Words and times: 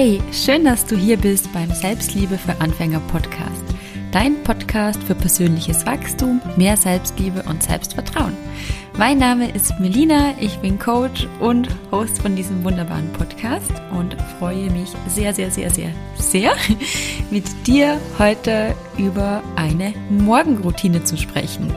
Hey, 0.00 0.22
schön, 0.30 0.64
dass 0.64 0.86
du 0.86 0.94
hier 0.94 1.16
bist 1.16 1.52
beim 1.52 1.72
Selbstliebe 1.72 2.38
für 2.38 2.60
Anfänger 2.60 3.00
Podcast. 3.10 3.64
Dein 4.12 4.40
Podcast 4.44 5.02
für 5.02 5.16
persönliches 5.16 5.84
Wachstum, 5.86 6.40
mehr 6.56 6.76
Selbstliebe 6.76 7.42
und 7.48 7.64
Selbstvertrauen. 7.64 8.32
Mein 8.96 9.18
Name 9.18 9.50
ist 9.50 9.72
Melina, 9.80 10.34
ich 10.38 10.56
bin 10.58 10.78
Coach 10.78 11.26
und 11.40 11.68
Host 11.90 12.22
von 12.22 12.36
diesem 12.36 12.62
wunderbaren 12.62 13.12
Podcast 13.12 13.72
und 13.90 14.16
freue 14.38 14.70
mich 14.70 14.90
sehr, 15.08 15.34
sehr, 15.34 15.50
sehr, 15.50 15.68
sehr, 15.68 15.90
sehr, 16.14 16.52
mit 17.32 17.66
dir 17.66 18.00
heute 18.20 18.76
über 18.98 19.42
eine 19.56 19.94
Morgenroutine 20.10 21.02
zu 21.02 21.16
sprechen. 21.16 21.74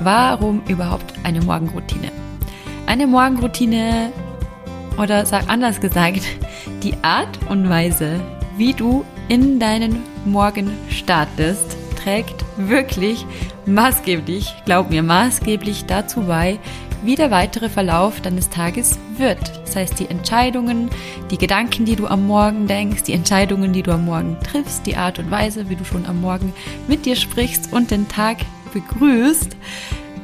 Warum 0.00 0.60
überhaupt 0.66 1.14
eine 1.22 1.40
Morgenroutine? 1.40 2.10
Eine 2.86 3.06
Morgenroutine 3.06 4.10
oder 5.00 5.24
sag 5.24 5.48
anders 5.48 5.80
gesagt, 5.80 6.22
die 6.82 6.94
Art 7.02 7.38
und 7.48 7.68
Weise, 7.70 8.20
wie 8.56 8.74
du 8.74 9.04
in 9.28 9.58
deinen 9.58 10.02
Morgen 10.26 10.72
startest, 10.90 11.76
trägt 11.96 12.44
wirklich 12.56 13.24
maßgeblich, 13.64 14.54
glaub 14.66 14.90
mir, 14.90 15.02
maßgeblich 15.02 15.86
dazu 15.86 16.22
bei, 16.22 16.58
wie 17.02 17.14
der 17.14 17.30
weitere 17.30 17.70
Verlauf 17.70 18.20
deines 18.20 18.50
Tages 18.50 18.98
wird. 19.16 19.40
Das 19.64 19.74
heißt, 19.74 19.98
die 19.98 20.10
Entscheidungen, 20.10 20.90
die 21.30 21.38
Gedanken, 21.38 21.86
die 21.86 21.96
du 21.96 22.06
am 22.06 22.26
Morgen 22.26 22.66
denkst, 22.66 23.04
die 23.04 23.14
Entscheidungen, 23.14 23.72
die 23.72 23.82
du 23.82 23.92
am 23.92 24.04
Morgen 24.04 24.36
triffst, 24.42 24.84
die 24.84 24.96
Art 24.96 25.18
und 25.18 25.30
Weise, 25.30 25.70
wie 25.70 25.76
du 25.76 25.84
schon 25.84 26.04
am 26.04 26.20
Morgen 26.20 26.52
mit 26.88 27.06
dir 27.06 27.16
sprichst 27.16 27.72
und 27.72 27.90
den 27.90 28.06
Tag 28.08 28.36
begrüßt, 28.74 29.56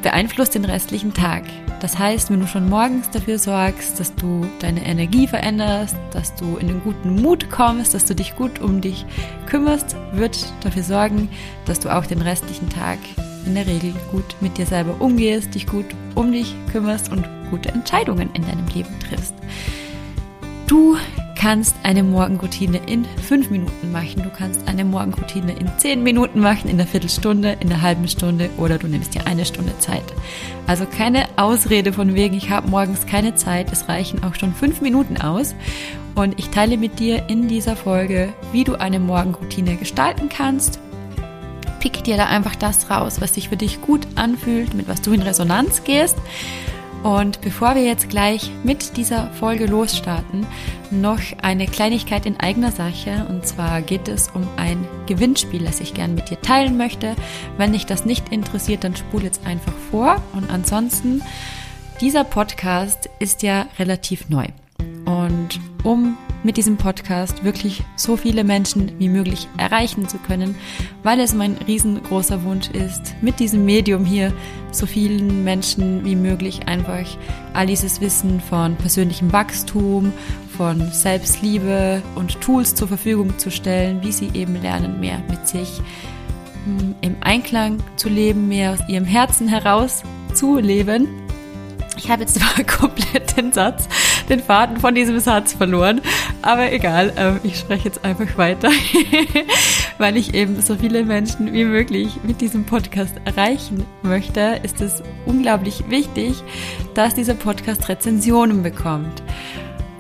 beeinflusst 0.03 0.55
den 0.55 0.65
restlichen 0.65 1.15
Tag. 1.15 1.45
Das 1.81 1.99
heißt, 1.99 2.31
wenn 2.31 2.41
du 2.41 2.47
schon 2.47 2.69
morgens 2.69 3.11
dafür 3.11 3.39
sorgst, 3.39 4.01
dass 4.01 4.15
du 4.15 4.47
deine 4.61 4.85
Energie 4.85 5.27
veränderst, 5.27 5.97
dass 6.11 6.35
du 6.35 6.57
in 6.57 6.71
einen 6.71 6.83
guten 6.83 7.21
Mut 7.21 7.51
kommst, 7.51 7.95
dass 7.95 8.07
du 8.07 8.15
dich 8.15 8.35
gut 8.37 8.61
um 8.61 8.81
dich 8.81 9.05
kümmerst, 9.47 9.97
wird 10.13 10.39
dafür 10.63 10.83
sorgen, 10.83 11.29
dass 11.67 11.81
du 11.81 11.95
auch 11.95 12.07
den 12.07 12.23
restlichen 12.23 12.71
Tag 12.71 12.99
in 13.45 13.55
der 13.55 13.67
Regel 13.67 13.93
gut 14.11 14.37
mit 14.41 14.59
dir 14.59 14.67
selber 14.67 15.01
umgehst, 15.01 15.55
dich 15.55 15.67
gut 15.67 15.87
um 16.15 16.33
dich 16.33 16.55
kümmerst 16.73 17.13
und 17.13 17.25
gute 17.51 17.69
Entscheidungen 17.69 18.31
in 18.35 18.43
deinem 18.43 18.67
Leben 18.69 18.99
triffst. 18.99 19.35
Du 20.67 20.97
kannst 21.37 21.77
eine 21.83 22.03
Morgenroutine 22.03 22.81
in 22.87 23.05
fünf 23.05 23.51
Minuten 23.51 23.93
machen, 23.93 24.23
du 24.23 24.31
kannst 24.31 24.67
eine 24.67 24.85
Morgenroutine 24.85 25.53
in 25.53 25.71
zehn 25.79 26.03
Minuten 26.03 26.41
machen, 26.41 26.69
in 26.69 26.81
einer 26.81 26.89
Viertelstunde, 26.89 27.57
in 27.61 27.73
einer 27.73 27.83
halben 27.83 28.09
Stunde 28.09 28.51
oder 28.57 28.79
du 28.79 28.89
nimmst 28.89 29.15
dir 29.15 29.27
eine 29.27 29.45
Stunde 29.45 29.79
Zeit. 29.79 30.03
Also 30.67 30.87
keine 30.87 31.27
Ausrede 31.37 31.93
von 31.93 32.15
wegen, 32.15 32.37
ich 32.37 32.51
habe 32.51 32.69
morgens 32.69 33.07
keine 33.07 33.35
Zeit, 33.35 33.71
es 33.71 33.89
reichen 33.89 34.25
auch 34.25 34.35
schon 34.35 34.55
fünf 34.55 34.81
Minuten 34.81 35.19
aus. 35.19 35.55
Und 36.17 36.39
ich 36.39 36.49
teile 36.49 36.79
mit 36.79 36.99
dir 36.99 37.29
in 37.29 37.47
dieser 37.47 37.77
Folge, 37.77 38.33
wie 38.51 38.65
du 38.65 38.81
eine 38.81 38.99
Morgenroutine 38.99 39.77
gestalten 39.77 40.31
kannst. 40.31 40.81
Pick 41.79 42.05
dir 42.05 42.17
da 42.17 42.27
einfach 42.27 42.57
das 42.57 42.91
raus, 42.91 43.21
was 43.21 43.35
sich 43.35 43.51
für 43.51 43.57
dich 43.57 43.83
gut 43.83 44.07
anfühlt, 44.15 44.73
mit 44.73 44.89
was 44.89 45.03
du 45.03 45.13
in 45.13 45.21
Resonanz 45.21 45.85
gehst. 45.85 46.17
Und 47.07 47.41
bevor 47.41 47.77
wir 47.77 47.85
jetzt 47.85 48.09
gleich 48.09 48.51
mit 48.65 48.97
dieser 48.97 49.31
Folge 49.35 49.67
losstarten, 49.67 50.45
noch 50.91 51.21
eine 51.41 51.67
Kleinigkeit 51.67 52.27
in 52.27 52.41
eigener 52.41 52.73
Sache. 52.73 53.25
Und 53.29 53.47
zwar 53.47 53.81
geht 53.81 54.09
es 54.09 54.29
um 54.31 54.49
ein 54.57 54.85
Gewinnspiel, 55.07 55.65
das 55.65 55.79
ich 55.79 55.95
gerne 55.95 56.15
mit 56.15 56.31
dir 56.31 56.41
teilen 56.41 56.77
möchte. 56.77 57.15
Wenn 57.59 57.75
dich 57.75 57.87
das 57.87 58.07
nicht 58.07 58.33
interessiert, 58.33 58.83
dann 58.83 58.97
spule 58.97 59.27
jetzt 59.27 59.47
einfach 59.47 59.73
vor. 59.93 60.21
Und 60.33 60.51
ansonsten, 60.51 61.23
dieser 62.01 62.25
Podcast 62.25 63.09
ist 63.21 63.45
ja 63.45 63.69
relativ 63.79 64.29
neu. 64.29 64.47
Und 65.05 65.61
um 65.85 66.19
mit 66.43 66.57
diesem 66.57 66.77
Podcast 66.77 67.45
wirklich 67.45 67.83
so 67.97 68.17
viele 68.17 68.45
Menschen 68.45 68.93
wie 68.99 69.09
möglich 69.09 69.49
erreichen 69.57 70.09
zu 70.09 70.19
können, 70.19 70.55
weil 71.03 71.21
es 71.21 71.35
mein 71.35 71.57
riesengroßer 71.67 72.45
Wunsch 72.45 72.71
ist, 72.71 73.15
mit 73.21 73.41
diesem 73.41 73.65
Medium 73.65 74.05
hier 74.05 74.33
so 74.71 74.87
vielen 74.87 75.45
Menschen 75.45 76.05
wie 76.05 76.17
möglich 76.17 76.67
einfach 76.67 77.07
all 77.55 77.67
dieses 77.67 78.01
Wissen 78.01 78.41
von 78.41 78.77
persönlichem 78.77 79.33
Wachstum, 79.33 80.13
von 80.57 80.91
Selbstliebe 80.91 82.03
und 82.15 82.41
Tools 82.41 82.75
zur 82.75 82.89
Verfügung 82.89 83.39
zu 83.39 83.51
stellen, 83.51 84.03
wie 84.03 84.13
sie 84.13 84.31
eben 84.35 84.61
lernen, 84.61 85.01
mehr 85.01 85.23
mit 85.29 85.47
sich 85.47 85.81
hm, 86.65 86.95
im 87.01 87.17
Einklang 87.21 87.79
zu 87.97 88.09
leben, 88.09 88.49
mehr 88.49 88.73
aus 88.73 88.81
ihrem 88.89 89.05
Herzen 89.05 89.49
heraus 89.49 90.03
zu 90.35 90.59
leben. 90.59 91.09
Ich 91.97 92.11
habe 92.11 92.23
jetzt 92.23 92.39
mal 92.41 92.65
komplett 92.79 93.37
den 93.37 93.53
Satz 93.53 93.89
den 94.29 94.41
Faden 94.41 94.79
von 94.79 94.95
diesem 94.95 95.19
Satz 95.21 95.53
verloren. 95.53 96.01
Aber 96.43 96.73
egal, 96.73 97.13
ähm, 97.17 97.41
ich 97.43 97.59
spreche 97.59 97.87
jetzt 97.87 98.05
einfach 98.05 98.37
weiter, 98.37 98.71
weil 99.99 100.17
ich 100.17 100.35
eben 100.35 100.61
so 100.61 100.77
viele 100.77 101.05
Menschen 101.05 101.53
wie 101.53 101.65
möglich 101.65 102.19
mit 102.23 102.41
diesem 102.41 102.65
Podcast 102.65 103.15
erreichen 103.25 103.85
möchte, 104.03 104.61
ist 104.63 104.81
es 104.81 105.03
unglaublich 105.27 105.85
wichtig, 105.89 106.43
dass 106.95 107.15
dieser 107.15 107.35
Podcast 107.35 107.89
Rezensionen 107.89 108.63
bekommt. 108.63 109.23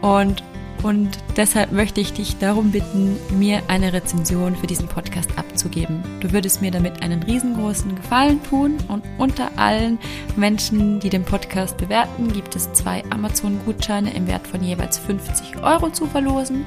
Und 0.02 0.42
und 0.86 1.18
deshalb 1.36 1.72
möchte 1.72 2.00
ich 2.00 2.12
dich 2.12 2.38
darum 2.38 2.70
bitten, 2.70 3.16
mir 3.36 3.60
eine 3.66 3.92
Rezension 3.92 4.54
für 4.54 4.68
diesen 4.68 4.86
Podcast 4.86 5.36
abzugeben. 5.36 6.04
Du 6.20 6.30
würdest 6.30 6.62
mir 6.62 6.70
damit 6.70 7.02
einen 7.02 7.24
riesengroßen 7.24 7.96
Gefallen 7.96 8.40
tun 8.44 8.76
und 8.86 9.02
unter 9.18 9.50
allen 9.56 9.98
Menschen, 10.36 11.00
die 11.00 11.10
den 11.10 11.24
Podcast 11.24 11.76
bewerten, 11.76 12.32
gibt 12.32 12.54
es 12.54 12.72
zwei 12.72 13.02
Amazon-Gutscheine 13.10 14.14
im 14.14 14.28
Wert 14.28 14.46
von 14.46 14.62
jeweils 14.62 14.98
50 14.98 15.60
Euro 15.60 15.90
zu 15.90 16.06
verlosen 16.06 16.64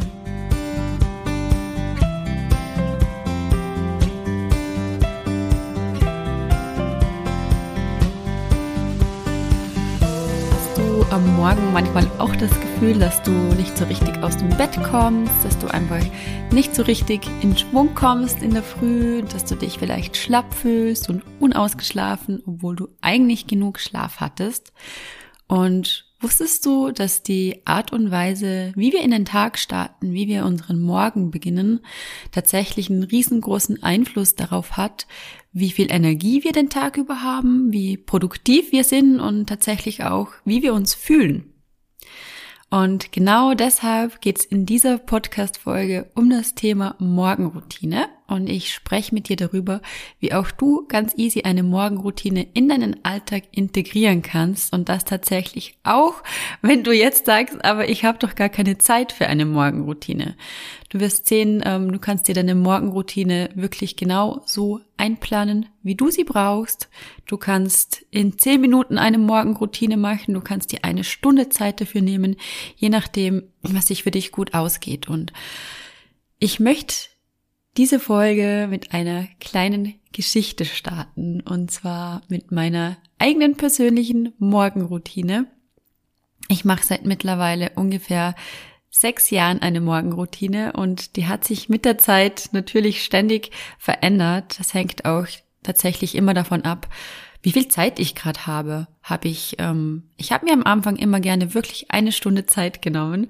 Am 11.10 11.36
Morgen 11.36 11.72
manchmal 11.72 12.06
auch 12.18 12.34
das 12.36 12.50
Gefühl, 12.60 12.98
dass 12.98 13.22
du 13.22 13.30
nicht 13.30 13.76
so 13.78 13.86
richtig 13.86 14.22
aus 14.22 14.36
dem 14.36 14.50
Bett 14.50 14.78
kommst, 14.90 15.32
dass 15.42 15.58
du 15.58 15.66
einfach 15.68 16.04
nicht 16.50 16.74
so 16.74 16.82
richtig 16.82 17.22
in 17.40 17.56
Schwung 17.56 17.94
kommst 17.94 18.42
in 18.42 18.52
der 18.52 18.62
Früh, 18.62 19.22
dass 19.22 19.46
du 19.46 19.54
dich 19.54 19.78
vielleicht 19.78 20.18
schlapp 20.18 20.52
fühlst 20.52 21.08
und 21.08 21.22
unausgeschlafen, 21.40 22.42
obwohl 22.46 22.76
du 22.76 22.88
eigentlich 23.00 23.46
genug 23.46 23.80
Schlaf 23.80 24.20
hattest. 24.20 24.72
Und 25.46 26.04
wusstest 26.20 26.66
du, 26.66 26.90
dass 26.90 27.22
die 27.22 27.62
Art 27.64 27.92
und 27.92 28.10
Weise, 28.10 28.72
wie 28.76 28.92
wir 28.92 29.00
in 29.00 29.10
den 29.10 29.24
Tag 29.24 29.58
starten, 29.58 30.12
wie 30.12 30.28
wir 30.28 30.44
unseren 30.44 30.80
Morgen 30.80 31.30
beginnen, 31.30 31.80
tatsächlich 32.32 32.90
einen 32.90 33.04
riesengroßen 33.04 33.82
Einfluss 33.82 34.34
darauf 34.34 34.76
hat, 34.76 35.06
wie 35.52 35.70
viel 35.70 35.90
Energie 35.90 36.44
wir 36.44 36.52
den 36.52 36.70
Tag 36.70 36.96
über 36.96 37.22
haben, 37.22 37.72
wie 37.72 37.96
produktiv 37.96 38.72
wir 38.72 38.84
sind 38.84 39.20
und 39.20 39.48
tatsächlich 39.48 40.04
auch, 40.04 40.28
wie 40.44 40.62
wir 40.62 40.74
uns 40.74 40.94
fühlen. 40.94 41.52
Und 42.70 43.12
genau 43.12 43.54
deshalb 43.54 44.20
geht 44.20 44.40
es 44.40 44.44
in 44.44 44.66
dieser 44.66 44.98
Podcast-Folge 44.98 46.10
um 46.14 46.28
das 46.28 46.54
Thema 46.54 46.96
Morgenroutine. 46.98 48.08
Und 48.28 48.46
ich 48.50 48.74
spreche 48.74 49.14
mit 49.14 49.30
dir 49.30 49.36
darüber, 49.36 49.80
wie 50.20 50.34
auch 50.34 50.50
du 50.50 50.86
ganz 50.86 51.14
easy 51.16 51.42
eine 51.42 51.62
Morgenroutine 51.62 52.46
in 52.52 52.68
deinen 52.68 53.02
Alltag 53.02 53.44
integrieren 53.52 54.20
kannst. 54.20 54.74
Und 54.74 54.90
das 54.90 55.06
tatsächlich 55.06 55.78
auch, 55.82 56.22
wenn 56.60 56.84
du 56.84 56.92
jetzt 56.92 57.24
sagst, 57.24 57.64
aber 57.64 57.88
ich 57.88 58.04
habe 58.04 58.18
doch 58.18 58.34
gar 58.34 58.50
keine 58.50 58.76
Zeit 58.76 59.12
für 59.12 59.28
eine 59.28 59.46
Morgenroutine. 59.46 60.36
Du 60.90 61.00
wirst 61.00 61.26
sehen, 61.26 61.62
ähm, 61.64 61.90
du 61.90 61.98
kannst 61.98 62.28
dir 62.28 62.34
deine 62.34 62.54
Morgenroutine 62.54 63.48
wirklich 63.54 63.96
genau 63.96 64.42
so 64.44 64.80
einplanen, 64.98 65.66
wie 65.82 65.94
du 65.94 66.10
sie 66.10 66.24
brauchst. 66.24 66.90
Du 67.24 67.38
kannst 67.38 68.04
in 68.10 68.38
zehn 68.38 68.60
Minuten 68.60 68.98
eine 68.98 69.18
Morgenroutine 69.18 69.96
machen. 69.96 70.34
Du 70.34 70.42
kannst 70.42 70.70
dir 70.72 70.84
eine 70.84 71.04
Stunde 71.04 71.48
Zeit 71.48 71.80
dafür 71.80 72.02
nehmen, 72.02 72.36
je 72.76 72.90
nachdem, 72.90 73.44
was 73.62 73.86
sich 73.86 74.02
für 74.02 74.10
dich 74.10 74.32
gut 74.32 74.52
ausgeht. 74.52 75.08
Und 75.08 75.32
ich 76.38 76.60
möchte 76.60 76.94
diese 77.78 78.00
Folge 78.00 78.66
mit 78.68 78.92
einer 78.92 79.28
kleinen 79.38 79.94
Geschichte 80.12 80.64
starten. 80.64 81.40
Und 81.40 81.70
zwar 81.70 82.22
mit 82.28 82.50
meiner 82.50 82.98
eigenen 83.18 83.56
persönlichen 83.56 84.34
Morgenroutine. 84.38 85.46
Ich 86.48 86.64
mache 86.64 86.84
seit 86.84 87.06
mittlerweile 87.06 87.70
ungefähr 87.76 88.34
sechs 88.90 89.30
Jahren 89.30 89.62
eine 89.62 89.80
Morgenroutine 89.80 90.72
und 90.72 91.14
die 91.14 91.28
hat 91.28 91.44
sich 91.44 91.68
mit 91.68 91.84
der 91.84 91.98
Zeit 91.98 92.48
natürlich 92.50 93.04
ständig 93.04 93.52
verändert. 93.78 94.58
Das 94.58 94.74
hängt 94.74 95.04
auch 95.04 95.26
tatsächlich 95.62 96.16
immer 96.16 96.34
davon 96.34 96.62
ab, 96.62 96.88
wie 97.42 97.52
viel 97.52 97.68
Zeit 97.68 97.98
ich 97.98 98.14
gerade 98.14 98.46
habe. 98.46 98.88
Habe 99.02 99.28
ich, 99.28 99.56
ähm, 99.58 100.04
ich 100.16 100.32
habe 100.32 100.46
mir 100.46 100.52
am 100.52 100.64
Anfang 100.64 100.96
immer 100.96 101.20
gerne 101.20 101.54
wirklich 101.54 101.90
eine 101.90 102.12
Stunde 102.12 102.46
Zeit 102.46 102.82
genommen 102.82 103.28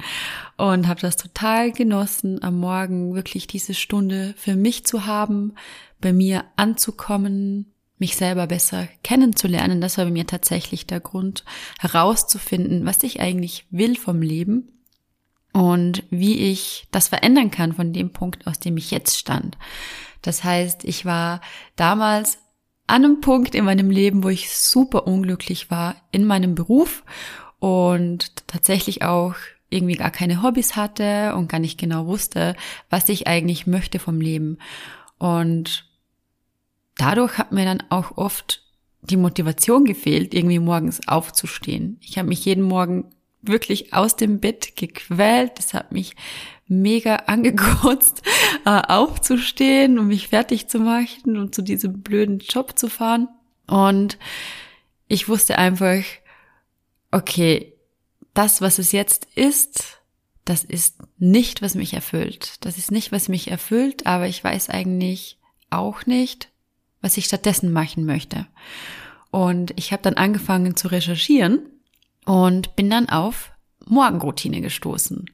und 0.56 0.88
habe 0.88 1.00
das 1.00 1.16
total 1.16 1.72
genossen, 1.72 2.42
am 2.42 2.58
Morgen 2.58 3.14
wirklich 3.14 3.46
diese 3.46 3.74
Stunde 3.74 4.34
für 4.36 4.56
mich 4.56 4.84
zu 4.86 5.06
haben, 5.06 5.54
bei 6.00 6.12
mir 6.12 6.44
anzukommen, 6.56 7.72
mich 7.98 8.16
selber 8.16 8.46
besser 8.46 8.88
kennenzulernen. 9.02 9.80
Das 9.80 9.98
war 9.98 10.04
bei 10.04 10.10
mir 10.10 10.26
tatsächlich 10.26 10.86
der 10.86 11.00
Grund, 11.00 11.44
herauszufinden, 11.78 12.86
was 12.86 13.02
ich 13.02 13.20
eigentlich 13.20 13.66
will 13.70 13.96
vom 13.96 14.22
Leben 14.22 14.68
und 15.52 16.04
wie 16.10 16.38
ich 16.50 16.86
das 16.90 17.08
verändern 17.08 17.50
kann 17.50 17.72
von 17.72 17.92
dem 17.92 18.12
Punkt, 18.12 18.46
aus 18.46 18.58
dem 18.58 18.76
ich 18.76 18.90
jetzt 18.90 19.18
stand. 19.18 19.58
Das 20.22 20.44
heißt, 20.44 20.84
ich 20.84 21.04
war 21.04 21.40
damals 21.76 22.38
an 22.88 23.04
einem 23.04 23.20
Punkt 23.20 23.54
in 23.54 23.64
meinem 23.64 23.90
Leben, 23.90 24.24
wo 24.24 24.28
ich 24.28 24.50
super 24.50 25.06
unglücklich 25.06 25.70
war 25.70 25.94
in 26.10 26.24
meinem 26.24 26.54
Beruf 26.54 27.04
und 27.60 28.46
tatsächlich 28.48 29.02
auch 29.02 29.34
irgendwie 29.70 29.96
gar 29.96 30.10
keine 30.10 30.42
Hobbys 30.42 30.74
hatte 30.74 31.34
und 31.36 31.48
gar 31.48 31.58
nicht 31.58 31.78
genau 31.78 32.06
wusste, 32.06 32.56
was 32.88 33.08
ich 33.10 33.26
eigentlich 33.26 33.66
möchte 33.66 33.98
vom 33.98 34.20
Leben. 34.20 34.58
Und 35.18 35.84
dadurch 36.96 37.36
hat 37.36 37.52
mir 37.52 37.66
dann 37.66 37.82
auch 37.90 38.16
oft 38.16 38.64
die 39.02 39.18
Motivation 39.18 39.84
gefehlt, 39.84 40.32
irgendwie 40.32 40.58
morgens 40.58 41.06
aufzustehen. 41.06 41.98
Ich 42.00 42.18
habe 42.18 42.28
mich 42.28 42.44
jeden 42.44 42.64
Morgen 42.64 43.10
wirklich 43.42 43.92
aus 43.92 44.16
dem 44.16 44.40
Bett 44.40 44.76
gequält. 44.76 45.52
Das 45.56 45.74
hat 45.74 45.92
mich 45.92 46.14
mega 46.66 47.16
angekotzt, 47.26 48.22
äh, 48.64 48.70
aufzustehen 48.70 49.98
und 49.98 50.08
mich 50.08 50.28
fertig 50.28 50.68
zu 50.68 50.78
machen 50.78 51.36
und 51.36 51.54
zu 51.54 51.62
diesem 51.62 52.02
blöden 52.02 52.38
Job 52.38 52.78
zu 52.78 52.88
fahren. 52.88 53.28
Und 53.66 54.18
ich 55.08 55.28
wusste 55.28 55.58
einfach, 55.58 56.02
okay, 57.10 57.74
das, 58.34 58.60
was 58.60 58.78
es 58.78 58.92
jetzt 58.92 59.26
ist, 59.34 59.98
das 60.44 60.64
ist 60.64 61.02
nicht, 61.18 61.60
was 61.60 61.74
mich 61.74 61.92
erfüllt. 61.92 62.64
Das 62.64 62.78
ist 62.78 62.90
nicht, 62.90 63.12
was 63.12 63.28
mich 63.28 63.50
erfüllt, 63.50 64.06
aber 64.06 64.26
ich 64.26 64.42
weiß 64.42 64.70
eigentlich 64.70 65.38
auch 65.70 66.06
nicht, 66.06 66.50
was 67.00 67.16
ich 67.16 67.26
stattdessen 67.26 67.72
machen 67.72 68.06
möchte. 68.06 68.46
Und 69.30 69.72
ich 69.76 69.92
habe 69.92 70.02
dann 70.02 70.14
angefangen 70.14 70.76
zu 70.76 70.88
recherchieren 70.88 71.60
und 72.28 72.76
bin 72.76 72.90
dann 72.90 73.08
auf 73.08 73.52
Morgenroutine 73.86 74.60
gestoßen 74.60 75.30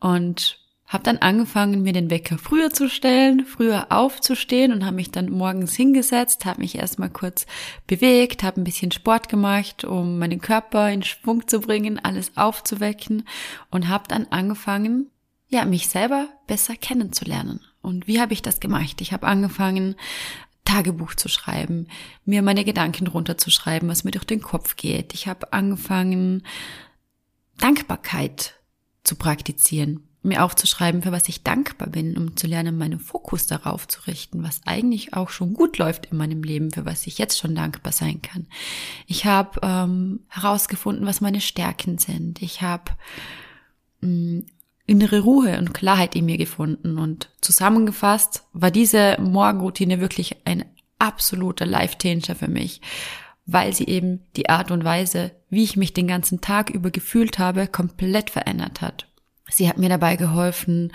und 0.00 0.58
habe 0.84 1.04
dann 1.04 1.18
angefangen, 1.18 1.84
mir 1.84 1.92
den 1.92 2.10
Wecker 2.10 2.36
früher 2.36 2.70
zu 2.70 2.88
stellen, 2.88 3.46
früher 3.46 3.92
aufzustehen 3.92 4.72
und 4.72 4.84
habe 4.84 4.96
mich 4.96 5.12
dann 5.12 5.30
morgens 5.30 5.76
hingesetzt, 5.76 6.44
habe 6.44 6.62
mich 6.62 6.74
erstmal 6.74 7.10
kurz 7.10 7.46
bewegt, 7.86 8.42
habe 8.42 8.60
ein 8.60 8.64
bisschen 8.64 8.90
Sport 8.90 9.28
gemacht, 9.28 9.84
um 9.84 10.18
meinen 10.18 10.40
Körper 10.40 10.90
in 10.90 11.04
Schwung 11.04 11.46
zu 11.46 11.60
bringen, 11.60 12.00
alles 12.02 12.36
aufzuwecken 12.36 13.22
und 13.70 13.86
habe 13.88 14.08
dann 14.08 14.26
angefangen, 14.30 15.10
ja, 15.48 15.64
mich 15.64 15.88
selber 15.88 16.26
besser 16.48 16.74
kennenzulernen. 16.74 17.60
Und 17.82 18.08
wie 18.08 18.20
habe 18.20 18.32
ich 18.32 18.42
das 18.42 18.58
gemacht? 18.58 19.00
Ich 19.00 19.12
habe 19.12 19.28
angefangen, 19.28 19.94
Tagebuch 20.66 21.14
zu 21.14 21.28
schreiben, 21.30 21.86
mir 22.26 22.42
meine 22.42 22.64
Gedanken 22.64 23.06
runterzuschreiben, 23.06 23.88
was 23.88 24.04
mir 24.04 24.10
durch 24.10 24.26
den 24.26 24.42
Kopf 24.42 24.76
geht. 24.76 25.14
Ich 25.14 25.26
habe 25.26 25.54
angefangen, 25.54 26.42
Dankbarkeit 27.56 28.54
zu 29.04 29.16
praktizieren, 29.16 30.06
mir 30.22 30.44
aufzuschreiben, 30.44 31.02
für 31.02 31.12
was 31.12 31.28
ich 31.28 31.44
dankbar 31.44 31.88
bin, 31.88 32.18
um 32.18 32.36
zu 32.36 32.46
lernen, 32.46 32.76
meinen 32.76 32.98
Fokus 32.98 33.46
darauf 33.46 33.86
zu 33.88 34.00
richten, 34.06 34.42
was 34.42 34.60
eigentlich 34.66 35.14
auch 35.14 35.30
schon 35.30 35.54
gut 35.54 35.78
läuft 35.78 36.06
in 36.06 36.18
meinem 36.18 36.42
Leben, 36.42 36.72
für 36.72 36.84
was 36.84 37.06
ich 37.06 37.16
jetzt 37.16 37.38
schon 37.38 37.54
dankbar 37.54 37.92
sein 37.92 38.20
kann. 38.20 38.46
Ich 39.06 39.24
habe 39.24 39.60
ähm, 39.62 40.20
herausgefunden, 40.28 41.06
was 41.06 41.20
meine 41.20 41.40
Stärken 41.40 41.98
sind. 41.98 42.42
Ich 42.42 42.60
habe 42.60 42.92
mm, 44.00 44.40
innere 44.86 45.20
Ruhe 45.20 45.58
und 45.58 45.74
Klarheit 45.74 46.14
in 46.14 46.26
mir 46.26 46.38
gefunden. 46.38 46.98
Und 46.98 47.30
zusammengefasst 47.40 48.44
war 48.52 48.70
diese 48.70 49.16
Morgenroutine 49.20 50.00
wirklich 50.00 50.36
ein 50.44 50.64
absoluter 50.98 51.66
Life-Changer 51.66 52.34
für 52.34 52.48
mich, 52.48 52.80
weil 53.44 53.72
sie 53.74 53.86
eben 53.86 54.22
die 54.36 54.48
Art 54.48 54.70
und 54.70 54.84
Weise, 54.84 55.32
wie 55.50 55.64
ich 55.64 55.76
mich 55.76 55.92
den 55.92 56.08
ganzen 56.08 56.40
Tag 56.40 56.70
über 56.70 56.90
gefühlt 56.90 57.38
habe, 57.38 57.66
komplett 57.66 58.30
verändert 58.30 58.80
hat. 58.80 59.06
Sie 59.48 59.68
hat 59.68 59.78
mir 59.78 59.88
dabei 59.88 60.16
geholfen, 60.16 60.92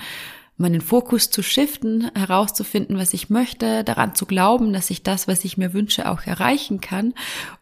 meinen 0.62 0.82
Fokus 0.82 1.30
zu 1.30 1.44
shiften, 1.44 2.10
herauszufinden, 2.16 2.98
was 2.98 3.14
ich 3.14 3.30
möchte, 3.30 3.84
daran 3.84 4.16
zu 4.16 4.26
glauben, 4.26 4.72
dass 4.72 4.90
ich 4.90 5.04
das, 5.04 5.28
was 5.28 5.44
ich 5.44 5.58
mir 5.58 5.74
wünsche, 5.74 6.10
auch 6.10 6.22
erreichen 6.26 6.80
kann 6.80 7.14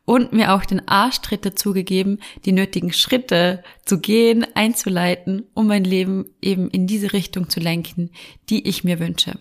und 0.05 0.33
mir 0.33 0.53
auch 0.53 0.65
den 0.65 0.87
Arschtritt 0.87 1.45
dazu 1.45 1.73
gegeben, 1.73 2.19
die 2.45 2.51
nötigen 2.51 2.93
Schritte 2.93 3.63
zu 3.85 3.99
gehen, 3.99 4.45
einzuleiten, 4.53 5.47
um 5.53 5.67
mein 5.67 5.83
Leben 5.83 6.25
eben 6.41 6.69
in 6.69 6.85
diese 6.85 7.13
Richtung 7.13 7.49
zu 7.49 7.59
lenken, 7.59 8.11
die 8.49 8.67
ich 8.67 8.83
mir 8.83 8.99
wünsche. 8.99 9.39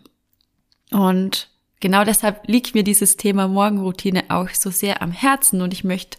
Und 0.90 1.50
genau 1.80 2.04
deshalb 2.04 2.46
liegt 2.46 2.74
mir 2.74 2.84
dieses 2.84 3.16
Thema 3.16 3.48
Morgenroutine 3.48 4.24
auch 4.28 4.48
so 4.50 4.70
sehr 4.70 5.02
am 5.02 5.12
Herzen 5.12 5.60
und 5.60 5.72
ich 5.72 5.84
möchte 5.84 6.18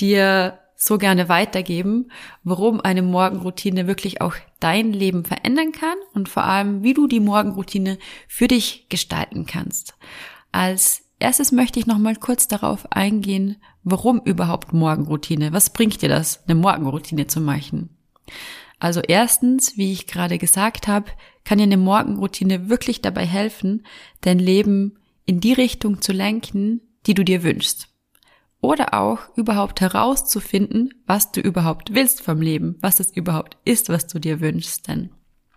dir 0.00 0.58
so 0.76 0.98
gerne 0.98 1.28
weitergeben, 1.28 2.10
warum 2.44 2.80
eine 2.80 3.02
Morgenroutine 3.02 3.86
wirklich 3.86 4.20
auch 4.20 4.34
dein 4.60 4.92
Leben 4.92 5.24
verändern 5.24 5.72
kann 5.72 5.96
und 6.12 6.28
vor 6.28 6.44
allem, 6.44 6.82
wie 6.82 6.92
du 6.92 7.06
die 7.06 7.20
Morgenroutine 7.20 7.98
für 8.28 8.46
dich 8.46 8.86
gestalten 8.90 9.46
kannst. 9.46 9.94
Als 10.52 11.02
erstes 11.18 11.50
möchte 11.50 11.80
ich 11.80 11.86
noch 11.86 11.98
mal 11.98 12.14
kurz 12.14 12.46
darauf 12.46 12.92
eingehen, 12.92 13.56
warum 13.84 14.20
überhaupt 14.20 14.74
Morgenroutine? 14.74 15.52
Was 15.52 15.70
bringt 15.70 16.02
dir 16.02 16.10
das, 16.10 16.44
eine 16.46 16.54
Morgenroutine 16.54 17.26
zu 17.26 17.40
machen? 17.40 17.96
Also 18.78 19.00
erstens, 19.00 19.78
wie 19.78 19.92
ich 19.92 20.06
gerade 20.06 20.36
gesagt 20.36 20.88
habe, 20.88 21.10
kann 21.44 21.56
dir 21.56 21.64
eine 21.64 21.78
Morgenroutine 21.78 22.68
wirklich 22.68 23.00
dabei 23.00 23.24
helfen, 23.24 23.86
dein 24.20 24.38
Leben 24.38 24.98
in 25.24 25.40
die 25.40 25.54
Richtung 25.54 26.02
zu 26.02 26.12
lenken, 26.12 26.82
die 27.06 27.14
du 27.14 27.24
dir 27.24 27.42
wünschst 27.42 27.88
oder 28.60 28.94
auch 28.94 29.18
überhaupt 29.36 29.80
herauszufinden, 29.80 30.94
was 31.06 31.32
du 31.32 31.40
überhaupt 31.40 31.94
willst 31.94 32.22
vom 32.22 32.40
Leben, 32.40 32.76
was 32.80 33.00
es 33.00 33.14
überhaupt 33.14 33.56
ist, 33.64 33.88
was 33.88 34.06
du 34.06 34.18
dir 34.18 34.40
wünschst. 34.40 34.88
Denn 34.88 35.10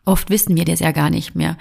oft 0.05 0.29
wissen 0.29 0.55
wir 0.55 0.65
das 0.65 0.79
ja 0.79 0.91
gar 0.91 1.09
nicht 1.09 1.35
mehr. 1.35 1.57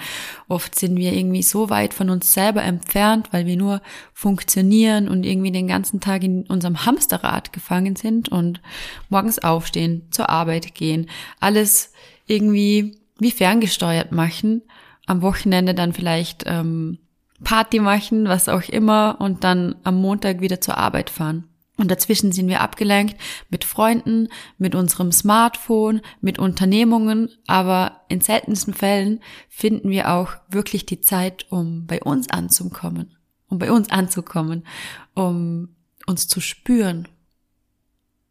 Oft 0.48 0.74
sind 0.74 0.96
wir 0.96 1.12
irgendwie 1.12 1.42
so 1.42 1.70
weit 1.70 1.94
von 1.94 2.10
uns 2.10 2.32
selber 2.32 2.62
entfernt, 2.62 3.28
weil 3.32 3.46
wir 3.46 3.56
nur 3.56 3.82
funktionieren 4.12 5.08
und 5.08 5.24
irgendwie 5.24 5.52
den 5.52 5.68
ganzen 5.68 6.00
Tag 6.00 6.24
in 6.24 6.46
unserem 6.46 6.84
Hamsterrad 6.84 7.52
gefangen 7.52 7.96
sind 7.96 8.28
und 8.28 8.60
morgens 9.08 9.38
aufstehen, 9.38 10.08
zur 10.10 10.28
Arbeit 10.30 10.74
gehen, 10.74 11.08
alles 11.40 11.92
irgendwie 12.26 12.98
wie 13.18 13.30
ferngesteuert 13.30 14.12
machen, 14.12 14.62
am 15.06 15.22
Wochenende 15.22 15.74
dann 15.74 15.92
vielleicht 15.92 16.44
ähm, 16.46 16.98
Party 17.44 17.80
machen, 17.80 18.28
was 18.28 18.48
auch 18.48 18.62
immer, 18.62 19.16
und 19.20 19.44
dann 19.44 19.76
am 19.84 20.00
Montag 20.00 20.40
wieder 20.40 20.60
zur 20.60 20.76
Arbeit 20.76 21.10
fahren. 21.10 21.44
Und 21.78 21.92
dazwischen 21.92 22.32
sind 22.32 22.48
wir 22.48 22.60
abgelenkt 22.60 23.16
mit 23.50 23.64
Freunden, 23.64 24.28
mit 24.58 24.74
unserem 24.74 25.12
Smartphone, 25.12 26.00
mit 26.20 26.40
Unternehmungen, 26.40 27.30
aber 27.46 28.00
in 28.08 28.20
seltensten 28.20 28.74
Fällen 28.74 29.20
finden 29.48 29.88
wir 29.88 30.12
auch 30.12 30.32
wirklich 30.48 30.86
die 30.86 31.00
Zeit, 31.00 31.46
um 31.50 31.86
bei 31.86 32.02
uns 32.02 32.28
anzukommen, 32.30 33.16
um 33.48 33.60
bei 33.60 33.70
uns 33.70 33.90
anzukommen, 33.90 34.66
um 35.14 35.76
uns 36.06 36.26
zu 36.26 36.40
spüren, 36.40 37.06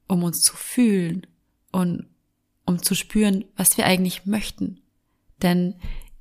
um 0.10 0.24
uns 0.24 0.42
zu 0.42 0.58
fühlen 0.58 1.26
und 1.72 2.06
um 2.66 2.84
zu 2.84 2.96
spüren, 2.96 3.46
was 3.56 3.78
wir 3.78 3.86
eigentlich 3.86 4.26
möchten. 4.26 4.82
Denn 5.42 5.76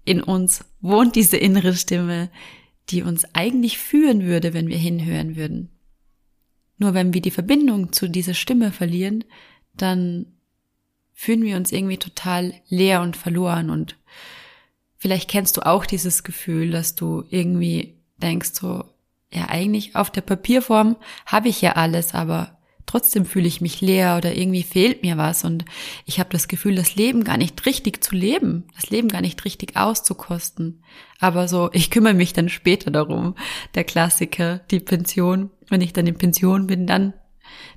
in 0.05 0.23
uns 0.23 0.65
wohnt 0.81 1.17
diese 1.17 1.37
innere 1.37 1.75
Stimme, 1.75 2.31
die 2.91 3.03
uns 3.03 3.25
eigentlich 3.35 3.79
führen 3.79 4.25
würde, 4.25 4.55
wenn 4.55 4.69
wir 4.69 4.79
hinhören 4.79 5.37
würden. 5.37 5.71
Nur 6.79 6.95
wenn 6.95 7.15
wir 7.15 7.23
die 7.23 7.31
Verbindung 7.31 7.93
zu 7.93 8.09
dieser 8.09 8.35
Stimme 8.35 8.71
verlieren, 8.71 9.25
dann 9.75 10.27
fühlen 11.13 11.43
wir 11.43 11.57
uns 11.57 11.73
irgendwie 11.73 11.97
total 11.97 12.55
leer 12.69 13.01
und 13.01 13.17
verloren 13.17 13.71
und 13.71 13.97
vielleicht 14.99 15.31
kennst 15.31 15.57
du 15.57 15.65
auch 15.65 15.87
dieses 15.87 16.25
Gefühl, 16.25 16.71
dass 16.71 16.95
du 16.95 17.25
irgendwie 17.31 17.97
denkst 18.19 18.51
so, 18.53 18.85
ja 19.33 19.49
eigentlich 19.49 19.97
auf 19.97 20.11
der 20.11 20.21
Papierform 20.21 20.97
habe 21.25 21.49
ich 21.49 21.63
ja 21.63 21.73
alles, 21.73 22.15
aber 22.15 22.56
trotzdem 22.87 23.27
fühle 23.27 23.49
ich 23.49 23.61
mich 23.61 23.81
leer 23.81 24.17
oder 24.17 24.35
irgendwie 24.35 24.63
fehlt 24.63 25.03
mir 25.03 25.17
was 25.17 25.45
und 25.45 25.65
ich 26.05 26.19
habe 26.19 26.31
das 26.31 26.49
Gefühl, 26.49 26.77
das 26.77 26.95
Leben 26.95 27.25
gar 27.25 27.37
nicht 27.37 27.67
richtig 27.67 28.03
zu 28.03 28.15
leben, 28.15 28.65
das 28.75 28.91
Leben 28.91 29.09
gar 29.09 29.21
nicht 29.21 29.45
richtig 29.45 29.77
auszukosten. 29.77 30.83
Aber 31.19 31.49
so, 31.49 31.71
ich 31.73 31.91
kümmere 31.91 32.15
mich 32.15 32.33
dann 32.33 32.49
später 32.49 32.91
darum. 32.91 33.35
Der 33.75 33.85
Klassiker, 33.85 34.61
die 34.71 34.81
Pension. 34.81 35.51
Wenn 35.69 35.81
ich 35.81 35.93
dann 35.93 36.07
in 36.07 36.17
Pension 36.17 36.67
bin, 36.67 36.87
dann, 36.87 37.13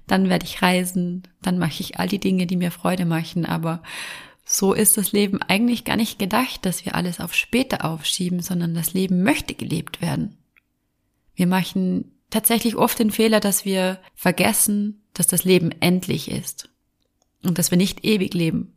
dann 0.07 0.29
werde 0.29 0.45
ich 0.45 0.61
reisen, 0.61 1.23
dann 1.41 1.57
mache 1.57 1.81
ich 1.81 1.99
all 1.99 2.07
die 2.07 2.19
Dinge, 2.19 2.45
die 2.45 2.57
mir 2.57 2.71
Freude 2.71 3.05
machen. 3.05 3.45
Aber 3.45 3.81
so 4.45 4.73
ist 4.73 4.97
das 4.97 5.11
Leben 5.11 5.41
eigentlich 5.41 5.85
gar 5.85 5.95
nicht 5.95 6.19
gedacht, 6.19 6.65
dass 6.65 6.85
wir 6.85 6.95
alles 6.95 7.19
auf 7.19 7.33
später 7.33 7.85
aufschieben, 7.85 8.41
sondern 8.41 8.73
das 8.73 8.93
Leben 8.93 9.23
möchte 9.23 9.55
gelebt 9.55 10.01
werden. 10.01 10.37
Wir 11.33 11.47
machen 11.47 12.18
tatsächlich 12.29 12.75
oft 12.75 12.99
den 12.99 13.11
Fehler, 13.11 13.39
dass 13.39 13.65
wir 13.65 13.99
vergessen, 14.15 15.03
dass 15.13 15.27
das 15.27 15.43
Leben 15.43 15.71
endlich 15.79 16.29
ist 16.29 16.69
und 17.43 17.57
dass 17.57 17.71
wir 17.71 17.77
nicht 17.77 18.05
ewig 18.05 18.33
leben. 18.33 18.73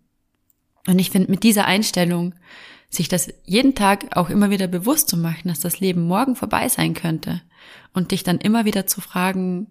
Und 0.87 0.99
ich 0.99 1.11
finde, 1.11 1.31
mit 1.31 1.43
dieser 1.43 1.67
Einstellung, 1.67 2.35
sich 2.89 3.09
das 3.09 3.33
jeden 3.45 3.75
Tag 3.75 4.17
auch 4.17 4.29
immer 4.29 4.51
wieder 4.51 4.67
bewusst 4.67 5.09
zu 5.09 5.17
machen, 5.17 5.49
dass 5.49 5.61
das 5.61 5.81
Leben 5.81 6.03
morgen 6.03 6.37
vorbei 6.37 6.69
sein 6.69 6.93
könnte 6.95 7.41
und 7.95 8.11
dich 8.11 8.23
dann 8.23 8.39
immer 8.39 8.65
wieder 8.65 8.87
zu 8.87 9.01
fragen, 9.01 9.69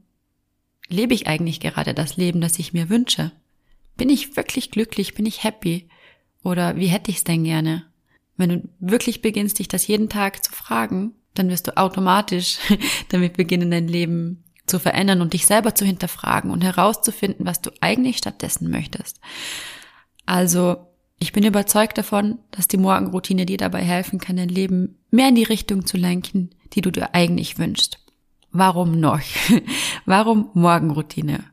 lebe 0.88 1.14
ich 1.14 1.28
eigentlich 1.28 1.60
gerade 1.60 1.94
das 1.94 2.18
Leben, 2.18 2.42
das 2.42 2.58
ich 2.58 2.74
mir 2.74 2.90
wünsche? 2.90 3.32
Bin 3.96 4.10
ich 4.10 4.36
wirklich 4.36 4.72
glücklich? 4.72 5.14
Bin 5.14 5.26
ich 5.26 5.44
happy? 5.44 5.88
Oder 6.44 6.78
wie 6.78 6.88
hätte 6.88 7.12
ich 7.12 7.18
es 7.18 7.24
denn 7.24 7.44
gerne? 7.44 7.86
Wenn 8.38 8.50
du 8.50 8.70
wirklich 8.80 9.22
beginnst, 9.22 9.60
dich 9.60 9.68
das 9.68 9.86
jeden 9.86 10.10
Tag 10.10 10.44
zu 10.44 10.52
fragen, 10.52 11.14
dann 11.34 11.50
wirst 11.50 11.68
du 11.68 11.78
automatisch 11.78 12.60
damit 13.10 13.38
beginnen, 13.38 13.72
dein 13.72 13.88
Leben 13.88 14.44
zu 14.66 14.80
verändern 14.80 15.22
und 15.22 15.34
dich 15.34 15.46
selber 15.46 15.76
zu 15.76 15.86
hinterfragen 15.86 16.52
und 16.52 16.64
herauszufinden, 16.64 17.46
was 17.46 17.62
du 17.62 17.72
eigentlich 17.82 18.18
stattdessen 18.18 18.70
möchtest. 18.70 19.20
Also, 20.26 20.88
ich 21.20 21.34
bin 21.34 21.44
überzeugt 21.44 21.98
davon, 21.98 22.40
dass 22.52 22.68
die 22.68 22.78
Morgenroutine 22.78 23.46
dir 23.46 23.58
dabei 23.58 23.84
helfen 23.84 24.20
kann, 24.20 24.38
dein 24.38 24.50
Leben 24.50 24.98
mehr 25.12 25.30
in 25.30 25.36
die 25.36 25.44
Richtung 25.44 25.86
zu 25.86 25.98
lenken, 25.98 26.52
die 26.74 26.82
du 26.82 26.92
dir 26.92 27.14
eigentlich 27.14 27.60
wünschst. 27.60 28.00
Warum 28.52 29.00
noch? 29.00 29.22
Warum 30.06 30.50
Morgenroutine? 30.54 31.44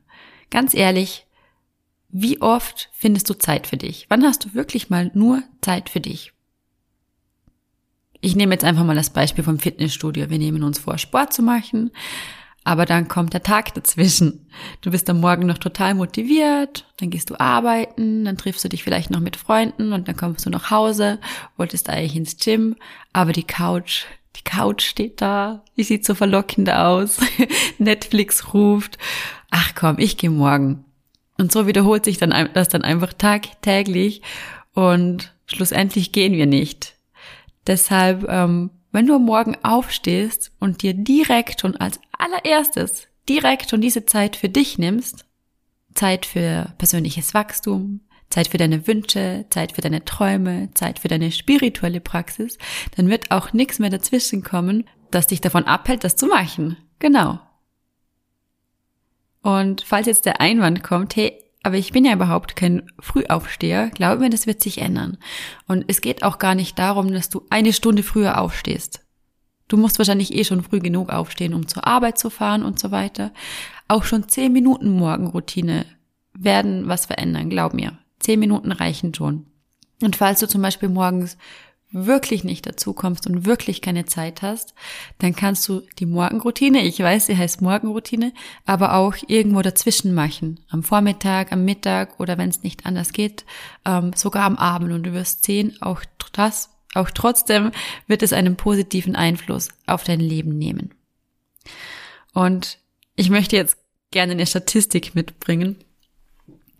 Ganz 0.50 0.74
ehrlich, 0.74 1.26
wie 2.08 2.40
oft 2.40 2.88
findest 2.92 3.28
du 3.28 3.34
Zeit 3.34 3.66
für 3.66 3.76
dich? 3.76 4.06
Wann 4.08 4.24
hast 4.24 4.44
du 4.44 4.54
wirklich 4.54 4.90
mal 4.90 5.10
nur 5.14 5.42
Zeit 5.60 5.90
für 5.90 6.00
dich? 6.00 6.32
Ich 8.20 8.34
nehme 8.34 8.54
jetzt 8.54 8.64
einfach 8.64 8.84
mal 8.84 8.96
das 8.96 9.10
Beispiel 9.10 9.44
vom 9.44 9.58
Fitnessstudio. 9.58 10.28
Wir 10.28 10.38
nehmen 10.38 10.62
uns 10.64 10.78
vor, 10.78 10.98
Sport 10.98 11.32
zu 11.32 11.42
machen, 11.42 11.92
aber 12.64 12.84
dann 12.84 13.06
kommt 13.06 13.32
der 13.32 13.42
Tag 13.42 13.72
dazwischen. 13.74 14.46
Du 14.80 14.90
bist 14.90 15.08
am 15.08 15.20
Morgen 15.20 15.46
noch 15.46 15.58
total 15.58 15.94
motiviert, 15.94 16.84
dann 16.98 17.10
gehst 17.10 17.30
du 17.30 17.38
arbeiten, 17.38 18.24
dann 18.24 18.36
triffst 18.36 18.64
du 18.64 18.68
dich 18.68 18.82
vielleicht 18.82 19.10
noch 19.10 19.20
mit 19.20 19.36
Freunden 19.36 19.92
und 19.92 20.08
dann 20.08 20.16
kommst 20.16 20.44
du 20.44 20.50
nach 20.50 20.70
Hause, 20.70 21.20
wolltest 21.56 21.88
eigentlich 21.88 22.16
ins 22.16 22.36
Gym, 22.36 22.76
aber 23.12 23.32
die 23.32 23.44
Couch, 23.44 24.04
die 24.36 24.42
Couch 24.42 24.82
steht 24.82 25.22
da, 25.22 25.64
die 25.76 25.84
sieht 25.84 26.04
so 26.04 26.14
verlockend 26.14 26.70
aus. 26.70 27.18
Netflix 27.78 28.52
ruft, 28.52 28.98
ach 29.50 29.74
komm, 29.76 29.98
ich 29.98 30.16
gehe 30.16 30.30
morgen. 30.30 30.84
Und 31.38 31.52
so 31.52 31.68
wiederholt 31.68 32.04
sich 32.04 32.18
dann 32.18 32.50
das 32.52 32.68
dann 32.68 32.82
einfach 32.82 33.12
tagtäglich 33.12 34.22
und 34.74 35.32
schlussendlich 35.46 36.10
gehen 36.10 36.32
wir 36.32 36.46
nicht. 36.46 36.97
Deshalb, 37.68 38.26
ähm, 38.28 38.70
wenn 38.90 39.06
du 39.06 39.18
morgen 39.18 39.56
aufstehst 39.62 40.50
und 40.58 40.82
dir 40.82 40.94
direkt 40.94 41.62
und 41.64 41.80
als 41.80 42.00
allererstes 42.16 43.06
direkt 43.28 43.72
und 43.72 43.82
diese 43.82 44.06
Zeit 44.06 44.34
für 44.34 44.48
dich 44.48 44.78
nimmst, 44.78 45.26
Zeit 45.94 46.26
für 46.26 46.72
persönliches 46.78 47.34
Wachstum, 47.34 48.00
Zeit 48.30 48.48
für 48.48 48.56
deine 48.56 48.86
Wünsche, 48.86 49.44
Zeit 49.50 49.72
für 49.72 49.82
deine 49.82 50.04
Träume, 50.04 50.70
Zeit 50.74 50.98
für 50.98 51.08
deine 51.08 51.30
spirituelle 51.30 52.00
Praxis, 52.00 52.58
dann 52.96 53.10
wird 53.10 53.30
auch 53.30 53.52
nichts 53.52 53.78
mehr 53.78 53.90
dazwischen 53.90 54.42
kommen, 54.42 54.88
das 55.10 55.26
dich 55.26 55.40
davon 55.40 55.64
abhält, 55.64 56.04
das 56.04 56.16
zu 56.16 56.26
machen. 56.26 56.76
Genau. 56.98 57.38
Und 59.42 59.82
falls 59.82 60.06
jetzt 60.06 60.26
der 60.26 60.40
Einwand 60.40 60.82
kommt, 60.82 61.16
hey, 61.16 61.38
aber 61.68 61.76
ich 61.76 61.92
bin 61.92 62.06
ja 62.06 62.14
überhaupt 62.14 62.56
kein 62.56 62.90
Frühaufsteher, 62.98 63.90
glaube 63.90 64.22
mir, 64.22 64.30
das 64.30 64.46
wird 64.46 64.62
sich 64.62 64.78
ändern. 64.78 65.18
Und 65.66 65.84
es 65.86 66.00
geht 66.00 66.22
auch 66.22 66.38
gar 66.38 66.54
nicht 66.54 66.78
darum, 66.78 67.12
dass 67.12 67.28
du 67.28 67.42
eine 67.50 67.74
Stunde 67.74 68.02
früher 68.02 68.40
aufstehst. 68.40 69.04
Du 69.68 69.76
musst 69.76 69.98
wahrscheinlich 69.98 70.32
eh 70.34 70.44
schon 70.44 70.62
früh 70.62 70.78
genug 70.78 71.10
aufstehen, 71.10 71.52
um 71.52 71.68
zur 71.68 71.86
Arbeit 71.86 72.16
zu 72.18 72.30
fahren 72.30 72.62
und 72.62 72.78
so 72.78 72.90
weiter. 72.90 73.34
Auch 73.86 74.04
schon 74.04 74.30
zehn 74.30 74.50
Minuten 74.50 74.88
Morgenroutine 74.88 75.84
werden 76.32 76.88
was 76.88 77.04
verändern, 77.04 77.50
glaub 77.50 77.74
mir. 77.74 77.98
Zehn 78.18 78.40
Minuten 78.40 78.72
reichen 78.72 79.12
schon. 79.12 79.44
Und 80.00 80.16
falls 80.16 80.40
du 80.40 80.48
zum 80.48 80.62
Beispiel 80.62 80.88
morgens 80.88 81.36
wirklich 81.90 82.44
nicht 82.44 82.66
dazu 82.66 82.92
kommst 82.92 83.26
und 83.26 83.46
wirklich 83.46 83.80
keine 83.80 84.04
Zeit 84.04 84.42
hast, 84.42 84.74
dann 85.18 85.34
kannst 85.34 85.66
du 85.68 85.82
die 85.98 86.06
Morgenroutine, 86.06 86.82
ich 86.82 86.98
weiß, 87.00 87.26
sie 87.26 87.36
heißt 87.36 87.62
Morgenroutine, 87.62 88.32
aber 88.66 88.94
auch 88.94 89.14
irgendwo 89.26 89.62
dazwischen 89.62 90.14
machen. 90.14 90.60
Am 90.68 90.82
Vormittag, 90.82 91.50
am 91.52 91.64
Mittag 91.64 92.20
oder 92.20 92.36
wenn 92.36 92.50
es 92.50 92.62
nicht 92.62 92.84
anders 92.84 93.12
geht, 93.12 93.44
ähm, 93.86 94.12
sogar 94.14 94.44
am 94.44 94.56
Abend. 94.56 94.92
Und 94.92 95.04
du 95.04 95.12
wirst 95.12 95.44
sehen, 95.44 95.76
auch 95.80 96.02
das, 96.32 96.70
auch 96.94 97.10
trotzdem 97.10 97.72
wird 98.06 98.22
es 98.22 98.32
einen 98.32 98.56
positiven 98.56 99.16
Einfluss 99.16 99.70
auf 99.86 100.04
dein 100.04 100.20
Leben 100.20 100.58
nehmen. 100.58 100.94
Und 102.34 102.78
ich 103.16 103.30
möchte 103.30 103.56
jetzt 103.56 103.78
gerne 104.10 104.32
eine 104.32 104.46
Statistik 104.46 105.14
mitbringen. 105.14 105.76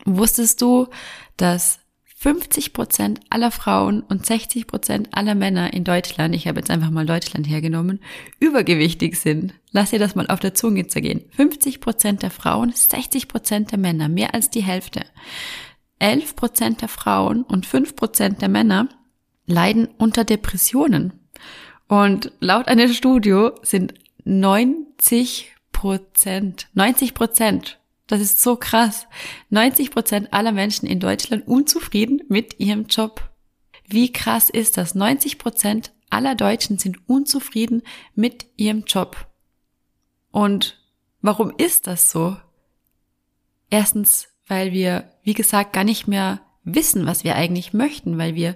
Wusstest 0.04 0.62
du, 0.62 0.88
dass 1.36 1.80
50 2.20 2.72
Prozent 2.72 3.20
aller 3.30 3.52
Frauen 3.52 4.00
und 4.00 4.26
60 4.26 4.66
Prozent 4.66 5.08
aller 5.12 5.36
Männer 5.36 5.72
in 5.72 5.84
Deutschland, 5.84 6.34
ich 6.34 6.48
habe 6.48 6.58
jetzt 6.58 6.70
einfach 6.70 6.90
mal 6.90 7.06
Deutschland 7.06 7.48
hergenommen, 7.48 8.00
übergewichtig 8.40 9.16
sind. 9.16 9.54
Lass 9.70 9.90
dir 9.90 10.00
das 10.00 10.16
mal 10.16 10.26
auf 10.26 10.40
der 10.40 10.52
Zunge 10.52 10.88
zergehen. 10.88 11.24
50 11.36 11.80
Prozent 11.80 12.22
der 12.22 12.32
Frauen, 12.32 12.72
60 12.72 13.28
Prozent 13.28 13.70
der 13.70 13.78
Männer, 13.78 14.08
mehr 14.08 14.34
als 14.34 14.50
die 14.50 14.64
Hälfte. 14.64 15.06
11 16.00 16.34
Prozent 16.34 16.82
der 16.82 16.88
Frauen 16.88 17.44
und 17.44 17.66
5 17.66 17.94
Prozent 17.94 18.42
der 18.42 18.48
Männer 18.48 18.88
leiden 19.46 19.86
unter 19.96 20.24
Depressionen. 20.24 21.12
Und 21.86 22.32
laut 22.40 22.66
einer 22.66 22.88
Studie 22.88 23.50
sind 23.62 23.94
90 24.24 25.54
Prozent, 25.70 26.66
90 26.74 27.14
Prozent 27.14 27.77
das 28.08 28.20
ist 28.20 28.40
so 28.40 28.56
krass. 28.56 29.06
90 29.50 29.92
Prozent 29.92 30.32
aller 30.32 30.52
Menschen 30.52 30.88
in 30.88 30.98
Deutschland 30.98 31.46
unzufrieden 31.46 32.22
mit 32.28 32.58
ihrem 32.58 32.86
Job. 32.86 33.30
Wie 33.86 34.12
krass 34.12 34.50
ist 34.50 34.76
das? 34.76 34.94
90 34.94 35.38
Prozent 35.38 35.92
aller 36.10 36.34
Deutschen 36.34 36.78
sind 36.78 37.08
unzufrieden 37.08 37.82
mit 38.14 38.46
ihrem 38.56 38.84
Job. 38.84 39.28
Und 40.30 40.82
warum 41.20 41.52
ist 41.56 41.86
das 41.86 42.10
so? 42.10 42.36
Erstens, 43.70 44.28
weil 44.46 44.72
wir, 44.72 45.12
wie 45.22 45.34
gesagt, 45.34 45.74
gar 45.74 45.84
nicht 45.84 46.08
mehr 46.08 46.40
wissen, 46.64 47.06
was 47.06 47.24
wir 47.24 47.34
eigentlich 47.34 47.72
möchten, 47.72 48.18
weil 48.18 48.34
wir 48.34 48.54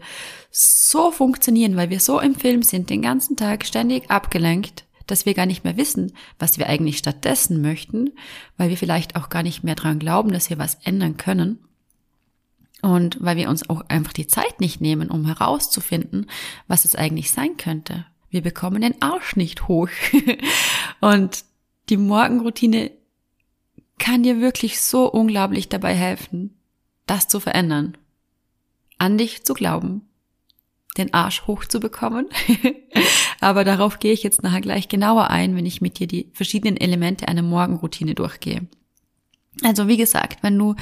so 0.50 1.11
funktionieren, 1.11 1.76
weil 1.76 1.90
wir 1.90 2.00
so 2.00 2.21
im 2.21 2.35
Film 2.35 2.62
sind, 2.62 2.90
den 2.90 3.02
ganzen 3.02 3.37
Tag 3.37 3.66
ständig 3.66 4.11
abgelenkt, 4.11 4.85
dass 5.06 5.26
wir 5.26 5.35
gar 5.35 5.47
nicht 5.47 5.64
mehr 5.64 5.76
wissen, 5.76 6.12
was 6.38 6.59
wir 6.59 6.68
eigentlich 6.68 6.99
stattdessen 6.99 7.61
möchten, 7.61 8.11
weil 8.56 8.68
wir 8.68 8.76
vielleicht 8.76 9.16
auch 9.16 9.28
gar 9.28 9.42
nicht 9.42 9.64
mehr 9.64 9.75
dran 9.75 9.99
glauben, 9.99 10.32
dass 10.32 10.50
wir 10.50 10.59
was 10.59 10.76
ändern 10.85 11.16
können. 11.16 11.59
Und 12.82 13.18
weil 13.21 13.37
wir 13.37 13.49
uns 13.49 13.68
auch 13.71 13.82
einfach 13.88 14.12
die 14.12 14.26
Zeit 14.26 14.61
nicht 14.61 14.80
nehmen, 14.80 15.11
um 15.11 15.25
herauszufinden, 15.26 16.26
was 16.66 16.85
es 16.85 16.97
eigentlich 16.97 17.30
sein 17.30 17.56
könnte. 17.56 18.06
Wir 18.28 18.42
bekommen 18.42 18.82
den 18.82 19.00
Arsch 19.00 19.37
nicht 19.37 19.68
hoch. 19.68 19.88
Und 21.00 21.44
die 21.90 21.97
Morgenroutine 21.97 22.90
kann 23.99 24.25
dir 24.25 24.40
wirklich 24.40 24.80
so 24.80 25.11
unglaublich 25.11 25.68
dabei 25.68 25.94
helfen, 25.94 26.59
das 27.06 27.28
zu 27.28 27.38
verändern. 27.38 27.97
An 28.99 29.16
dich 29.16 29.44
zu 29.44 29.54
glauben 29.54 30.09
den 30.96 31.14
Arsch 31.14 31.46
hochzubekommen. 31.46 32.28
Aber 33.40 33.64
darauf 33.64 33.99
gehe 33.99 34.12
ich 34.12 34.22
jetzt 34.22 34.42
nachher 34.42 34.61
gleich 34.61 34.88
genauer 34.88 35.30
ein, 35.30 35.56
wenn 35.56 35.66
ich 35.66 35.80
mit 35.80 35.99
dir 35.99 36.06
die 36.06 36.30
verschiedenen 36.32 36.76
Elemente 36.76 37.28
einer 37.28 37.42
Morgenroutine 37.42 38.14
durchgehe. 38.14 38.66
Also 39.62 39.88
wie 39.88 39.96
gesagt, 39.96 40.42
wenn 40.42 40.58
du 40.58 40.75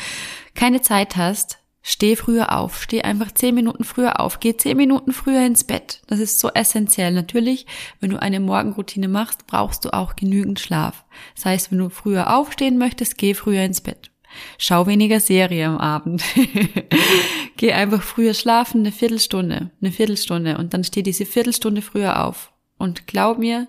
keine 0.54 0.80
Zeit 0.80 1.16
hast, 1.16 1.58
steh 1.82 2.16
früher 2.16 2.56
auf, 2.56 2.82
steh 2.82 3.02
einfach 3.02 3.32
zehn 3.32 3.54
Minuten 3.54 3.84
früher 3.84 4.20
auf, 4.20 4.40
geh 4.40 4.56
zehn 4.56 4.76
Minuten 4.76 5.12
früher 5.12 5.44
ins 5.44 5.64
Bett. 5.64 6.02
Das 6.06 6.18
ist 6.20 6.38
so 6.38 6.50
essentiell. 6.50 7.12
Natürlich, 7.12 7.66
wenn 8.00 8.10
du 8.10 8.20
eine 8.20 8.40
Morgenroutine 8.40 9.08
machst, 9.08 9.46
brauchst 9.46 9.84
du 9.84 9.92
auch 9.92 10.16
genügend 10.16 10.60
Schlaf. 10.60 11.04
Das 11.34 11.46
heißt, 11.46 11.70
wenn 11.70 11.78
du 11.78 11.88
früher 11.88 12.36
aufstehen 12.36 12.78
möchtest, 12.78 13.18
geh 13.18 13.34
früher 13.34 13.62
ins 13.62 13.80
Bett. 13.80 14.09
Schau 14.58 14.86
weniger 14.86 15.20
Serie 15.20 15.66
am 15.66 15.78
Abend. 15.78 16.22
Geh 17.56 17.72
einfach 17.72 18.02
früher 18.02 18.34
schlafen, 18.34 18.80
eine 18.80 18.92
Viertelstunde, 18.92 19.70
eine 19.80 19.92
Viertelstunde 19.92 20.58
und 20.58 20.74
dann 20.74 20.84
steh 20.84 21.02
diese 21.02 21.26
Viertelstunde 21.26 21.82
früher 21.82 22.24
auf. 22.24 22.52
Und 22.78 23.06
glaub 23.06 23.38
mir, 23.38 23.68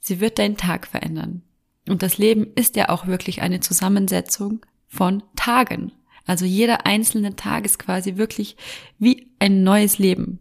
sie 0.00 0.20
wird 0.20 0.38
deinen 0.38 0.56
Tag 0.56 0.86
verändern. 0.86 1.42
Und 1.88 2.02
das 2.02 2.18
Leben 2.18 2.46
ist 2.54 2.76
ja 2.76 2.88
auch 2.88 3.06
wirklich 3.06 3.42
eine 3.42 3.60
Zusammensetzung 3.60 4.64
von 4.86 5.22
Tagen. 5.36 5.92
Also 6.26 6.44
jeder 6.44 6.86
einzelne 6.86 7.34
Tag 7.34 7.64
ist 7.64 7.78
quasi 7.78 8.16
wirklich 8.16 8.56
wie 8.98 9.28
ein 9.38 9.64
neues 9.64 9.98
Leben. 9.98 10.38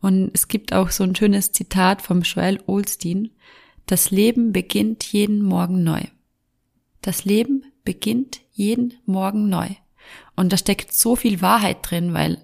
Und 0.00 0.30
es 0.34 0.48
gibt 0.48 0.74
auch 0.74 0.90
so 0.90 1.02
ein 1.04 1.16
schönes 1.16 1.52
Zitat 1.52 2.02
vom 2.02 2.20
Joel 2.20 2.62
Olstein. 2.66 3.30
Das 3.86 4.10
Leben 4.10 4.52
beginnt 4.52 5.04
jeden 5.04 5.42
Morgen 5.42 5.82
neu. 5.82 6.02
Das 7.00 7.24
Leben 7.24 7.64
beginnt 7.84 8.40
jeden 8.54 8.94
Morgen 9.04 9.48
neu. 9.48 9.68
Und 10.36 10.52
da 10.52 10.56
steckt 10.56 10.94
so 10.94 11.16
viel 11.16 11.42
Wahrheit 11.42 11.78
drin, 11.82 12.14
weil 12.14 12.40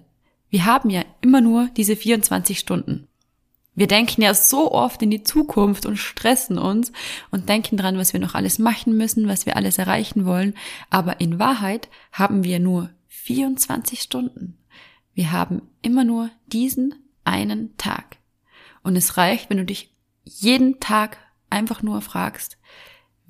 wir 0.49 0.65
haben 0.65 0.89
ja 0.89 1.03
immer 1.21 1.41
nur 1.41 1.69
diese 1.75 1.95
24 1.95 2.59
Stunden. 2.59 3.07
Wir 3.73 3.87
denken 3.87 4.21
ja 4.21 4.33
so 4.33 4.71
oft 4.71 5.01
in 5.01 5.09
die 5.09 5.23
Zukunft 5.23 5.85
und 5.85 5.97
stressen 5.97 6.57
uns 6.57 6.91
und 7.31 7.47
denken 7.47 7.77
dran, 7.77 7.97
was 7.97 8.11
wir 8.11 8.19
noch 8.19 8.35
alles 8.35 8.59
machen 8.59 8.97
müssen, 8.97 9.29
was 9.29 9.45
wir 9.45 9.55
alles 9.55 9.77
erreichen 9.77 10.25
wollen. 10.25 10.55
Aber 10.89 11.21
in 11.21 11.39
Wahrheit 11.39 11.89
haben 12.11 12.43
wir 12.43 12.59
nur 12.59 12.89
24 13.07 14.01
Stunden. 14.01 14.57
Wir 15.13 15.31
haben 15.31 15.61
immer 15.81 16.03
nur 16.03 16.29
diesen 16.47 16.95
einen 17.23 17.77
Tag. 17.77 18.17
Und 18.83 18.97
es 18.97 19.15
reicht, 19.15 19.49
wenn 19.49 19.57
du 19.57 19.65
dich 19.65 19.93
jeden 20.25 20.79
Tag 20.81 21.17
einfach 21.49 21.81
nur 21.81 22.01
fragst, 22.01 22.57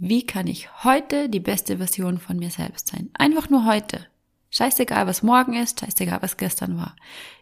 wie 0.03 0.25
kann 0.25 0.47
ich 0.47 0.83
heute 0.83 1.29
die 1.29 1.39
beste 1.39 1.77
Version 1.77 2.17
von 2.17 2.37
mir 2.37 2.49
selbst 2.49 2.87
sein? 2.87 3.11
Einfach 3.13 3.51
nur 3.51 3.65
heute. 3.67 4.07
Scheißegal, 4.49 5.05
was 5.05 5.21
morgen 5.21 5.53
ist, 5.53 5.79
scheißegal, 5.79 6.23
was 6.23 6.37
gestern 6.37 6.75
war. 6.75 6.95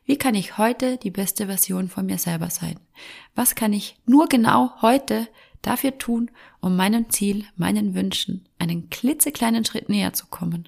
Wie 0.03 0.17
kann 0.17 0.35
ich 0.35 0.57
heute 0.57 0.97
die 0.97 1.09
beste 1.09 1.45
Version 1.45 1.87
von 1.87 2.05
mir 2.05 2.17
selber 2.17 2.49
sein? 2.49 2.77
Was 3.33 3.55
kann 3.55 3.71
ich 3.71 3.97
nur 4.05 4.27
genau 4.27 4.73
heute 4.81 5.29
dafür 5.61 5.97
tun, 5.97 6.31
um 6.59 6.75
meinem 6.75 7.09
Ziel, 7.09 7.45
meinen 7.55 7.95
Wünschen 7.95 8.49
einen 8.59 8.89
klitzekleinen 8.89 9.63
Schritt 9.63 9.87
näher 9.87 10.11
zu 10.11 10.27
kommen? 10.27 10.67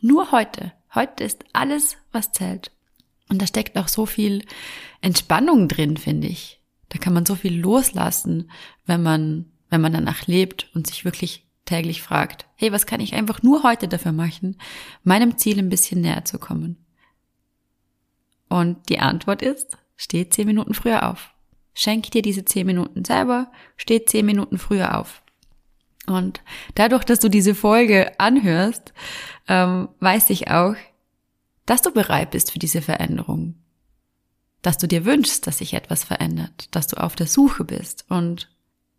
Nur 0.00 0.32
heute. 0.32 0.72
Heute 0.94 1.24
ist 1.24 1.44
alles, 1.52 1.98
was 2.10 2.32
zählt. 2.32 2.70
Und 3.28 3.42
da 3.42 3.46
steckt 3.46 3.76
auch 3.76 3.88
so 3.88 4.06
viel 4.06 4.46
Entspannung 5.02 5.68
drin, 5.68 5.98
finde 5.98 6.28
ich. 6.28 6.62
Da 6.88 6.98
kann 6.98 7.12
man 7.12 7.26
so 7.26 7.34
viel 7.34 7.60
loslassen, 7.60 8.50
wenn 8.86 9.02
man 9.02 9.50
wenn 9.70 9.80
man 9.80 9.92
danach 9.92 10.26
lebt 10.26 10.70
und 10.74 10.86
sich 10.86 11.04
wirklich 11.04 11.46
täglich 11.64 12.02
fragt, 12.02 12.46
hey, 12.56 12.72
was 12.72 12.86
kann 12.86 13.00
ich 13.00 13.14
einfach 13.14 13.42
nur 13.42 13.62
heute 13.62 13.88
dafür 13.88 14.12
machen, 14.12 14.58
meinem 15.02 15.38
Ziel 15.38 15.58
ein 15.58 15.70
bisschen 15.70 16.00
näher 16.00 16.24
zu 16.24 16.38
kommen? 16.38 16.76
Und 18.48 18.88
die 18.88 19.00
Antwort 19.00 19.42
ist, 19.42 19.78
steh 19.96 20.28
zehn 20.28 20.46
Minuten 20.46 20.74
früher 20.74 21.10
auf. 21.10 21.30
Schenk 21.72 22.10
dir 22.10 22.22
diese 22.22 22.44
zehn 22.44 22.66
Minuten 22.66 23.04
selber, 23.04 23.50
steh 23.76 24.04
zehn 24.04 24.26
Minuten 24.26 24.58
früher 24.58 24.98
auf. 24.98 25.22
Und 26.06 26.42
dadurch, 26.74 27.04
dass 27.04 27.18
du 27.18 27.28
diese 27.28 27.54
Folge 27.54 28.18
anhörst, 28.20 28.92
ähm, 29.48 29.88
weiß 30.00 30.30
ich 30.30 30.50
auch, 30.50 30.76
dass 31.66 31.82
du 31.82 31.90
bereit 31.90 32.30
bist 32.30 32.52
für 32.52 32.58
diese 32.58 32.82
Veränderung. 32.82 33.56
Dass 34.62 34.78
du 34.78 34.86
dir 34.86 35.04
wünschst, 35.04 35.46
dass 35.46 35.58
sich 35.58 35.74
etwas 35.74 36.04
verändert, 36.04 36.74
dass 36.74 36.86
du 36.86 36.96
auf 36.96 37.16
der 37.16 37.26
Suche 37.26 37.64
bist 37.64 38.04
und 38.08 38.53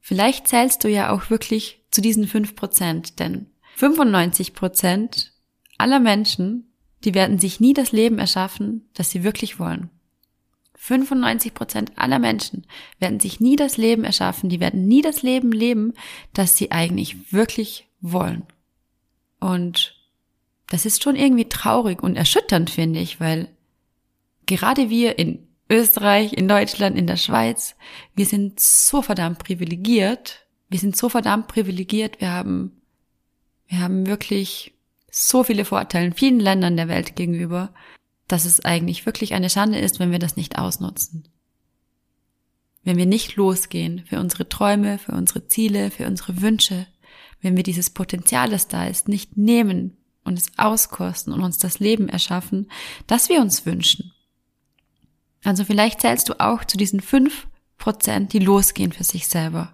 Vielleicht 0.07 0.47
zählst 0.47 0.83
du 0.83 0.87
ja 0.87 1.09
auch 1.09 1.31
wirklich 1.31 1.81
zu 1.89 1.99
diesen 1.99 2.27
fünf 2.27 2.55
Prozent, 2.55 3.17
denn 3.17 3.47
95 3.77 4.53
Prozent 4.53 5.33
aller 5.79 5.99
Menschen, 5.99 6.71
die 7.03 7.15
werden 7.15 7.39
sich 7.39 7.59
nie 7.59 7.73
das 7.73 7.91
Leben 7.91 8.19
erschaffen, 8.19 8.87
das 8.93 9.09
sie 9.09 9.23
wirklich 9.23 9.57
wollen. 9.57 9.89
95 10.75 11.55
Prozent 11.55 11.91
aller 11.95 12.19
Menschen 12.19 12.67
werden 12.99 13.19
sich 13.19 13.39
nie 13.39 13.55
das 13.55 13.77
Leben 13.77 14.03
erschaffen, 14.03 14.47
die 14.47 14.59
werden 14.59 14.87
nie 14.87 15.01
das 15.01 15.23
Leben 15.23 15.51
leben, 15.51 15.95
das 16.33 16.55
sie 16.55 16.69
eigentlich 16.69 17.33
wirklich 17.33 17.87
wollen. 17.99 18.43
Und 19.39 19.99
das 20.67 20.85
ist 20.85 21.01
schon 21.01 21.15
irgendwie 21.15 21.49
traurig 21.49 22.03
und 22.03 22.15
erschütternd, 22.15 22.69
finde 22.69 22.99
ich, 22.99 23.19
weil 23.19 23.47
gerade 24.45 24.91
wir 24.91 25.17
in 25.17 25.47
Österreich, 25.69 26.33
in 26.33 26.47
Deutschland, 26.47 26.97
in 26.97 27.07
der 27.07 27.17
Schweiz. 27.17 27.75
Wir 28.15 28.25
sind 28.25 28.59
so 28.59 29.01
verdammt 29.01 29.39
privilegiert. 29.39 30.45
Wir 30.69 30.79
sind 30.79 30.95
so 30.95 31.09
verdammt 31.09 31.47
privilegiert. 31.47 32.21
Wir 32.21 32.31
haben, 32.31 32.81
wir 33.67 33.79
haben 33.79 34.05
wirklich 34.05 34.73
so 35.11 35.43
viele 35.43 35.65
Vorteile 35.65 36.07
in 36.07 36.13
vielen 36.13 36.39
Ländern 36.39 36.75
der 36.75 36.87
Welt 36.87 37.15
gegenüber, 37.15 37.73
dass 38.27 38.45
es 38.45 38.63
eigentlich 38.63 39.05
wirklich 39.05 39.33
eine 39.33 39.49
Schande 39.49 39.79
ist, 39.79 39.99
wenn 39.99 40.11
wir 40.11 40.19
das 40.19 40.35
nicht 40.35 40.57
ausnutzen. 40.57 41.27
Wenn 42.83 42.97
wir 42.97 43.05
nicht 43.05 43.35
losgehen 43.35 44.05
für 44.05 44.19
unsere 44.19 44.47
Träume, 44.47 44.97
für 44.99 45.13
unsere 45.13 45.47
Ziele, 45.47 45.89
für 45.89 46.05
unsere 46.05 46.41
Wünsche, 46.41 46.85
wenn 47.41 47.55
wir 47.55 47.63
dieses 47.63 47.89
Potenzial, 47.89 48.49
das 48.49 48.67
da 48.67 48.85
ist, 48.85 49.07
nicht 49.07 49.37
nehmen 49.37 49.97
und 50.23 50.37
es 50.37 50.57
auskosten 50.57 51.33
und 51.33 51.41
uns 51.41 51.57
das 51.57 51.79
Leben 51.79 52.09
erschaffen, 52.09 52.69
das 53.07 53.29
wir 53.29 53.41
uns 53.41 53.65
wünschen. 53.65 54.14
Also 55.45 55.63
vielleicht 55.63 56.01
zählst 56.01 56.27
du 56.27 56.39
auch 56.39 56.65
zu 56.65 56.75
diesen 56.75 56.99
fünf 56.99 57.47
Prozent, 57.77 58.33
die 58.33 58.39
losgehen 58.39 58.91
für 58.91 59.03
sich 59.03 59.27
selber. 59.27 59.71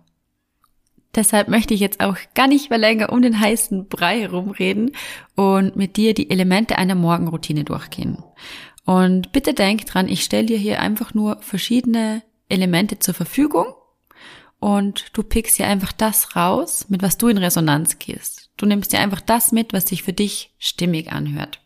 Deshalb 1.15 1.47
möchte 1.47 1.73
ich 1.73 1.79
jetzt 1.79 1.99
auch 1.99 2.17
gar 2.35 2.47
nicht 2.47 2.69
mehr 2.69 2.79
länger 2.79 3.11
um 3.11 3.21
den 3.21 3.39
heißen 3.39 3.87
Brei 3.87 4.21
herumreden 4.21 4.91
und 5.35 5.75
mit 5.75 5.97
dir 5.97 6.13
die 6.13 6.29
Elemente 6.29 6.77
einer 6.77 6.95
Morgenroutine 6.95 7.63
durchgehen. 7.63 8.23
Und 8.85 9.31
bitte 9.31 9.53
denk 9.53 9.85
dran, 9.85 10.07
ich 10.07 10.23
stelle 10.23 10.47
dir 10.47 10.57
hier 10.57 10.81
einfach 10.81 11.13
nur 11.13 11.41
verschiedene 11.41 12.23
Elemente 12.49 12.99
zur 12.99 13.13
Verfügung 13.13 13.65
und 14.59 15.05
du 15.13 15.23
pickst 15.23 15.59
dir 15.59 15.67
einfach 15.67 15.91
das 15.91 16.35
raus, 16.35 16.85
mit 16.89 17.01
was 17.01 17.17
du 17.17 17.27
in 17.27 17.37
Resonanz 17.37 17.99
gehst. 17.99 18.51
Du 18.57 18.65
nimmst 18.65 18.93
dir 18.93 18.99
einfach 18.99 19.21
das 19.21 19.51
mit, 19.51 19.73
was 19.73 19.87
sich 19.87 20.03
für 20.03 20.13
dich 20.13 20.53
stimmig 20.59 21.11
anhört. 21.11 21.61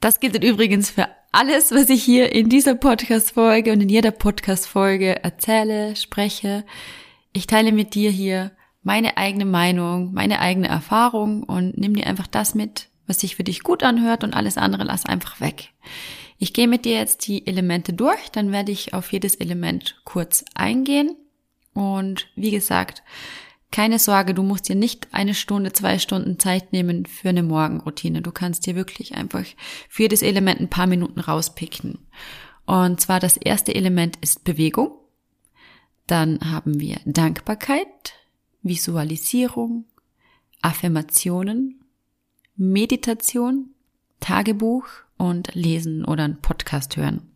Das 0.00 0.20
gilt 0.20 0.42
übrigens 0.42 0.90
für 0.90 1.08
alles, 1.36 1.70
was 1.70 1.90
ich 1.90 2.02
hier 2.02 2.32
in 2.32 2.48
dieser 2.48 2.74
Podcast-Folge 2.74 3.70
und 3.70 3.82
in 3.82 3.90
jeder 3.90 4.10
Podcast-Folge 4.10 5.22
erzähle, 5.22 5.94
spreche. 5.94 6.64
Ich 7.34 7.46
teile 7.46 7.72
mit 7.72 7.94
dir 7.94 8.10
hier 8.10 8.52
meine 8.82 9.18
eigene 9.18 9.44
Meinung, 9.44 10.14
meine 10.14 10.40
eigene 10.40 10.68
Erfahrung 10.68 11.42
und 11.42 11.76
nimm 11.76 11.92
dir 11.92 12.06
einfach 12.06 12.26
das 12.26 12.54
mit, 12.54 12.88
was 13.06 13.20
sich 13.20 13.36
für 13.36 13.44
dich 13.44 13.62
gut 13.62 13.82
anhört 13.82 14.24
und 14.24 14.32
alles 14.32 14.56
andere 14.56 14.84
lass 14.84 15.04
einfach 15.04 15.38
weg. 15.38 15.74
Ich 16.38 16.54
gehe 16.54 16.68
mit 16.68 16.86
dir 16.86 16.96
jetzt 16.96 17.28
die 17.28 17.46
Elemente 17.46 17.92
durch, 17.92 18.30
dann 18.32 18.50
werde 18.50 18.72
ich 18.72 18.94
auf 18.94 19.12
jedes 19.12 19.34
Element 19.34 20.00
kurz 20.04 20.42
eingehen. 20.54 21.16
Und 21.74 22.28
wie 22.34 22.50
gesagt, 22.50 23.02
keine 23.70 23.98
Sorge, 23.98 24.32
du 24.32 24.42
musst 24.42 24.68
dir 24.68 24.76
nicht 24.76 25.08
eine 25.12 25.34
Stunde, 25.34 25.72
zwei 25.72 25.98
Stunden 25.98 26.38
Zeit 26.38 26.72
nehmen 26.72 27.04
für 27.06 27.28
eine 27.28 27.42
Morgenroutine. 27.42 28.22
Du 28.22 28.32
kannst 28.32 28.66
dir 28.66 28.74
wirklich 28.74 29.14
einfach 29.14 29.44
für 29.88 30.02
jedes 30.02 30.22
Element 30.22 30.60
ein 30.60 30.70
paar 30.70 30.86
Minuten 30.86 31.20
rauspicken. 31.20 31.98
Und 32.64 33.00
zwar 33.00 33.20
das 33.20 33.36
erste 33.36 33.74
Element 33.74 34.16
ist 34.20 34.44
Bewegung. 34.44 34.92
Dann 36.06 36.40
haben 36.40 36.80
wir 36.80 36.98
Dankbarkeit, 37.04 38.14
Visualisierung, 38.62 39.84
Affirmationen, 40.62 41.80
Meditation, 42.56 43.70
Tagebuch 44.20 44.86
und 45.18 45.54
Lesen 45.54 46.04
oder 46.04 46.24
einen 46.24 46.40
Podcast 46.40 46.96
hören. 46.96 47.30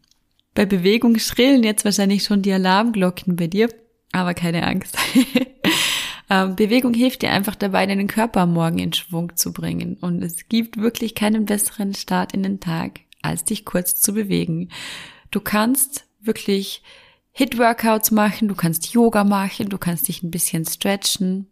Bei 0.55 0.67
Bewegung 0.67 1.19
schrillen 1.19 1.63
jetzt 1.63 1.85
wahrscheinlich 1.85 2.25
schon 2.25 2.43
die 2.43 2.53
Alarmglocken 2.53 3.37
bei 3.37 3.47
dir, 3.47 3.69
aber 4.13 4.35
keine 4.35 4.67
Angst. 4.67 4.97
Ähm, 6.31 6.55
Bewegung 6.55 6.95
hilft 6.95 7.23
dir 7.23 7.33
einfach 7.33 7.57
dabei, 7.57 7.85
deinen 7.87 8.07
Körper 8.07 8.47
Morgen 8.47 8.79
in 8.79 8.93
Schwung 8.93 9.37
zu 9.37 9.53
bringen. 9.53 9.97
Und 10.01 10.23
es 10.23 10.49
gibt 10.49 10.77
wirklich 10.77 11.17
keinen 11.17 11.45
besseren 11.45 11.93
Start 11.95 12.33
in 12.33 12.45
den 12.45 12.61
Tag, 12.61 13.01
als 13.21 13.45
dich 13.45 13.65
kurz 13.65 14.01
zu 14.01 14.15
bewegen. 14.15 14.71
Du 15.33 15.41
kannst 15.41 16.07
wirklich 16.21 16.83
Hit-Workouts 17.33 18.13
machen, 18.13 18.49
du 18.49 18.55
kannst 18.55 18.93
Yoga 18.93 19.25
machen, 19.25 19.69
du 19.69 19.79
kannst 19.79 20.07
dich 20.09 20.23
ein 20.23 20.31
bisschen 20.31 20.65
stretchen, 20.65 21.50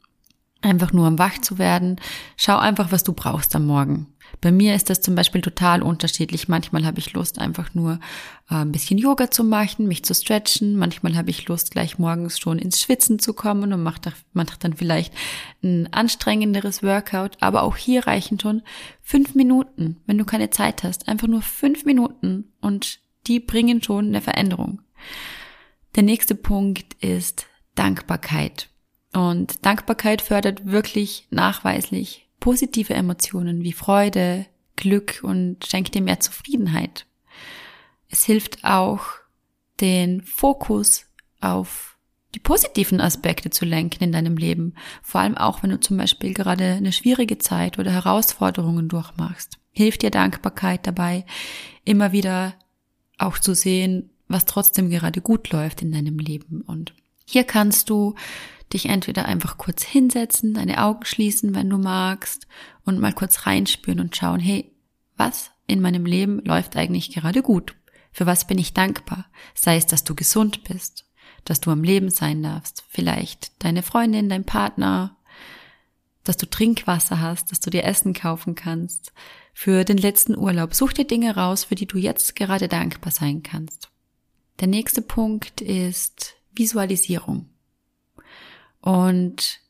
einfach 0.61 0.93
nur 0.93 1.07
um 1.07 1.19
wach 1.19 1.39
zu 1.41 1.59
werden. 1.59 2.01
Schau 2.37 2.57
einfach, 2.59 2.93
was 2.93 3.05
du 3.05 3.13
brauchst 3.13 3.55
am 3.55 3.67
Morgen. 3.67 4.07
Bei 4.41 4.53
mir 4.53 4.75
ist 4.75 4.91
das 4.91 5.01
zum 5.01 5.15
Beispiel 5.15 5.41
total 5.41 5.83
unterschiedlich. 5.83 6.49
Manchmal 6.49 6.85
habe 6.85 6.99
ich 6.99 7.13
Lust, 7.13 7.39
einfach 7.39 7.75
nur 7.75 7.99
äh, 8.51 8.57
ein 8.57 8.73
bisschen 8.73 8.99
Yoga 8.99 9.31
zu 9.31 9.43
machen, 9.43 9.89
mich 9.89 10.05
zu 10.05 10.15
stretchen. 10.15 10.77
Manchmal 10.77 11.17
habe 11.17 11.31
ich 11.31 11.49
Lust, 11.49 11.71
gleich 11.71 11.99
morgens 11.99 12.39
schon 12.39 12.59
ins 12.59 12.81
Schwitzen 12.81 13.19
zu 13.19 13.33
kommen 13.33 13.73
und 13.73 13.83
mache 13.83 14.13
mach 14.33 14.57
dann 14.57 14.75
vielleicht 14.75 15.13
ein 15.63 15.93
anstrengenderes 15.93 16.83
Workout. 16.83 17.37
Aber 17.41 17.63
auch 17.63 17.77
hier 17.77 18.07
reichen 18.07 18.39
schon 18.39 18.63
fünf 19.01 19.35
Minuten, 19.35 19.97
wenn 20.07 20.19
du 20.19 20.25
keine 20.25 20.51
Zeit 20.51 20.85
hast. 20.85 21.09
Einfach 21.09 21.27
nur 21.27 21.43
fünf 21.43 21.85
Minuten 21.85 22.53
und 22.61 23.01
die 23.27 23.41
bringen 23.41 23.83
schon 23.83 24.09
eine 24.09 24.21
Veränderung. 24.21 24.83
Der 25.97 26.03
nächste 26.03 26.35
Punkt 26.35 26.95
ist 27.03 27.47
Dankbarkeit. 27.75 28.69
Und 29.13 29.65
Dankbarkeit 29.65 30.23
fördert 30.23 30.67
wirklich 30.67 31.27
nachweislich 31.31 32.29
positive 32.41 32.95
Emotionen 32.95 33.63
wie 33.63 33.73
Freude, 33.73 34.47
Glück 34.77 35.21
und 35.23 35.67
schenkt 35.67 35.95
dir 35.95 36.03
mehr 36.03 36.21
Zufriedenheit. 36.21 37.07
Es 38.09 38.25
hilft 38.25 38.65
auch, 38.65 39.03
den 39.81 40.23
Fokus 40.23 41.07
auf 41.41 41.97
die 42.35 42.41
positiven 42.41 43.01
Aspekte 43.01 43.51
zu 43.51 43.65
lenken 43.65 44.05
in 44.05 44.13
deinem 44.13 44.37
Leben, 44.37 44.75
vor 45.03 45.21
allem 45.21 45.37
auch 45.37 45.63
wenn 45.63 45.71
du 45.71 45.81
zum 45.81 45.97
Beispiel 45.97 46.35
gerade 46.35 46.75
eine 46.75 46.93
schwierige 46.93 47.39
Zeit 47.39 47.79
oder 47.79 47.91
Herausforderungen 47.91 48.89
durchmachst. 48.89 49.59
Hilft 49.71 50.03
dir 50.03 50.11
Dankbarkeit 50.11 50.87
dabei, 50.87 51.25
immer 51.85 52.13
wieder 52.13 52.55
auch 53.17 53.39
zu 53.39 53.55
sehen, 53.55 54.11
was 54.29 54.45
trotzdem 54.45 54.91
gerade 54.91 55.21
gut 55.21 55.51
läuft 55.51 55.81
in 55.81 55.93
deinem 55.93 56.19
Leben. 56.19 56.61
Und 56.61 56.93
hier 57.25 57.45
kannst 57.45 57.89
du 57.89 58.15
dich 58.73 58.87
entweder 58.87 59.25
einfach 59.25 59.59
kurz 59.59 59.83
hinsetzen, 59.83 60.55
deine 60.55 60.83
Augen 60.83 61.05
schließen, 61.05 61.55
wenn 61.55 61.71
du 61.71 61.79
magst, 61.79 62.47
und 62.85 62.99
mal 62.99 63.13
kurz 63.13 63.47
reinspüren 63.47 64.01
und 64.01 64.17
schauen, 64.17 64.41
hey, 64.41 64.73
was 65.17 65.51
in 65.67 65.81
meinem 65.81 66.07
Leben 66.07 66.41
läuft 66.45 66.77
eigentlich 66.77 67.13
gerade 67.13 67.43
gut? 67.43 67.75
Für 68.13 68.27
was 68.27 68.47
bin 68.47 68.59
ich 68.59 68.73
dankbar? 68.73 69.27
Sei 69.55 69.77
es, 69.77 69.87
dass 69.87 70.05
du 70.05 70.15
gesund 70.15 70.65
bist, 70.65 71.05
dass 71.45 71.61
du 71.61 71.71
am 71.71 71.85
Leben 71.85 72.11
sein 72.11 72.43
darfst, 72.43 72.85
vielleicht 72.89 73.63
deine 73.63 73.83
Freundin, 73.83 74.29
dein 74.29 74.45
Partner, 74.45 75.17
dass 76.25 76.37
du 76.37 76.47
Trinkwasser 76.47 77.21
hast, 77.21 77.51
dass 77.51 77.61
du 77.61 77.71
dir 77.71 77.85
Essen 77.85 78.13
kaufen 78.13 78.55
kannst. 78.55 79.13
Für 79.55 79.85
den 79.85 79.99
letzten 79.99 80.37
Urlaub 80.37 80.75
such 80.75 80.93
dir 80.93 81.07
Dinge 81.07 81.35
raus, 81.35 81.65
für 81.65 81.75
die 81.75 81.87
du 81.87 81.99
jetzt 81.99 82.37
gerade 82.37 82.69
dankbar 82.69 83.13
sein 83.13 83.43
kannst. 83.43 83.91
Der 84.61 84.69
nächste 84.69 85.03
Punkt 85.03 85.61
ist 85.61 86.35
Visualisierung. 86.53 87.49
Und 88.81 89.61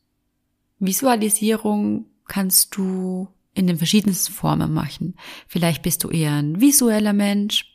Visualisierung 0.79 2.05
kannst 2.27 2.75
du 2.77 3.27
in 3.53 3.67
den 3.67 3.77
verschiedensten 3.77 4.33
Formen 4.33 4.73
machen. 4.73 5.15
Vielleicht 5.47 5.81
bist 5.81 6.03
du 6.03 6.09
eher 6.09 6.33
ein 6.33 6.61
visueller 6.61 7.13
Mensch, 7.13 7.65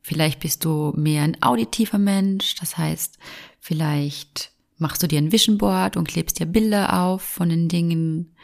vielleicht 0.00 0.40
bist 0.40 0.64
du 0.64 0.92
mehr 0.96 1.22
ein 1.22 1.42
auditiver 1.42 1.98
Mensch, 1.98 2.54
das 2.56 2.78
heißt, 2.78 3.18
vielleicht 3.58 4.52
machst 4.76 5.02
du 5.02 5.08
dir 5.08 5.18
ein 5.18 5.32
Vision 5.32 5.58
Board 5.58 5.96
und 5.96 6.06
klebst 6.06 6.38
dir 6.38 6.46
Bilder 6.46 7.02
auf 7.02 7.22
von 7.22 7.48
den 7.48 7.68
Dingen, 7.68 8.36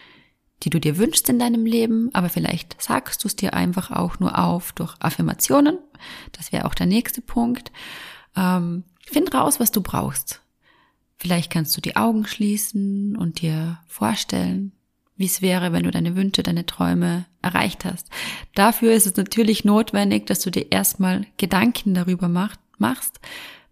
die 0.63 0.71
du 0.71 0.81
dir 0.81 0.99
wünschst 0.99 1.29
in 1.29 1.39
deinem 1.39 1.67
Leben, 1.67 2.11
aber 2.13 2.29
vielleicht 2.29 2.81
sagst 2.81 3.23
du 3.23 3.29
es 3.29 3.37
dir 3.37 3.55
einfach 3.55 3.91
auch 3.91 4.19
nur 4.19 4.39
auf 4.39 4.73
durch 4.73 4.95
Affirmationen. 4.99 5.79
Das 6.33 6.53
wäre 6.53 6.65
auch 6.65 6.75
der 6.75 6.87
nächste 6.87 7.21
Punkt. 7.21 7.71
Ähm, 8.35 8.85
find 9.07 9.33
raus, 9.35 9.61
was 9.61 9.71
du 9.71 9.83
brauchst. 9.83 10.44
Vielleicht 11.16 11.50
kannst 11.50 11.77
du 11.77 11.81
die 11.81 11.96
Augen 11.96 12.27
schließen 12.27 13.16
und 13.16 13.40
dir 13.40 13.79
vorstellen, 13.87 14.72
wie 15.16 15.27
es 15.27 15.42
wäre, 15.42 15.72
wenn 15.72 15.85
du 15.85 15.90
deine 15.90 16.16
Wünsche, 16.16 16.42
deine 16.42 16.66
Träume 16.66 17.27
erreicht 17.40 17.85
hast. 17.85 18.11
Dafür 18.55 18.92
ist 18.92 19.07
es 19.07 19.16
natürlich 19.16 19.64
notwendig, 19.64 20.27
dass 20.27 20.40
du 20.40 20.50
dir 20.50 20.72
erstmal 20.72 21.27
Gedanken 21.37 21.94
darüber 21.94 22.29
machst, 22.29 23.20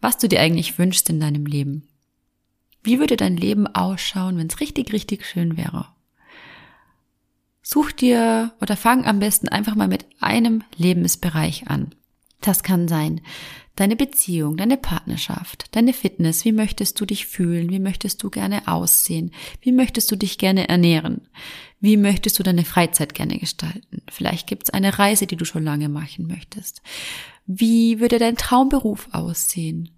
was 0.00 0.18
du 0.18 0.28
dir 0.28 0.40
eigentlich 0.40 0.78
wünschst 0.78 1.10
in 1.10 1.20
deinem 1.20 1.46
Leben. 1.46 1.88
Wie 2.84 2.98
würde 2.98 3.16
dein 3.16 3.36
Leben 3.36 3.66
ausschauen, 3.66 4.38
wenn 4.38 4.48
es 4.48 4.60
richtig, 4.60 4.92
richtig 4.92 5.24
schön 5.26 5.56
wäre? 5.56 5.86
Such 7.62 7.92
dir 7.92 8.52
oder 8.60 8.76
fang 8.76 9.04
am 9.04 9.20
besten 9.20 9.48
einfach 9.48 9.76
mal 9.76 9.88
mit 9.88 10.04
einem 10.20 10.64
Lebensbereich 10.76 11.68
an. 11.68 11.94
Das 12.42 12.62
kann 12.62 12.88
sein 12.88 13.22
deine 13.76 13.96
Beziehung, 13.96 14.56
deine 14.56 14.76
Partnerschaft, 14.76 15.74
deine 15.74 15.92
Fitness, 15.92 16.44
wie 16.44 16.52
möchtest 16.52 17.00
du 17.00 17.06
dich 17.06 17.26
fühlen, 17.26 17.70
wie 17.70 17.78
möchtest 17.78 18.22
du 18.22 18.30
gerne 18.30 18.68
aussehen, 18.68 19.32
wie 19.60 19.72
möchtest 19.72 20.10
du 20.10 20.16
dich 20.16 20.38
gerne 20.38 20.68
ernähren, 20.68 21.28
wie 21.80 21.96
möchtest 21.96 22.38
du 22.38 22.42
deine 22.42 22.64
Freizeit 22.64 23.14
gerne 23.14 23.38
gestalten. 23.38 24.02
Vielleicht 24.10 24.46
gibt 24.46 24.64
es 24.64 24.70
eine 24.70 24.98
Reise, 24.98 25.26
die 25.26 25.36
du 25.36 25.44
schon 25.44 25.64
lange 25.64 25.88
machen 25.88 26.26
möchtest. 26.26 26.82
Wie 27.46 27.98
würde 27.98 28.18
dein 28.18 28.36
Traumberuf 28.36 29.08
aussehen? 29.12 29.90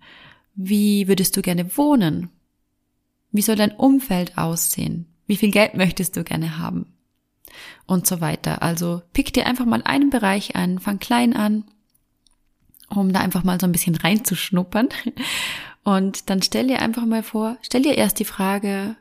Wie 0.55 1.09
würdest 1.09 1.37
du 1.37 1.43
gerne 1.43 1.77
wohnen? 1.77 2.31
Wie 3.33 3.43
soll 3.43 3.57
dein 3.57 3.73
Umfeld 3.73 4.39
aussehen? 4.39 5.07
Wie 5.27 5.37
viel 5.37 5.51
Geld 5.51 5.75
möchtest 5.75 6.17
du 6.17 6.23
gerne 6.23 6.59
haben? 6.59 6.95
Und 7.87 8.07
so 8.07 8.21
weiter. 8.21 8.63
Also 8.63 9.03
pick 9.13 9.33
dir 9.33 9.47
einfach 9.47 9.67
mal 9.67 9.83
einen 9.83 10.11
Bereich 10.11 10.55
an, 10.55 10.79
fang 10.79 11.01
klein 11.01 11.35
an 11.35 11.65
um 12.89 13.13
da 13.13 13.21
einfach 13.21 13.45
mal 13.45 13.61
so 13.61 13.67
ein 13.67 13.73
bisschen 13.73 13.97
reinzuschnuppern. 13.97 14.89
Und 15.85 16.31
dann 16.31 16.41
stell 16.43 16.69
dir 16.69 16.81
einfach 16.81 17.05
mal 17.05 17.23
vor, 17.23 17.59
stell 17.61 17.83
dir 17.83 17.97
erst 17.97 18.19
die 18.19 18.25
Frage, 18.25 18.97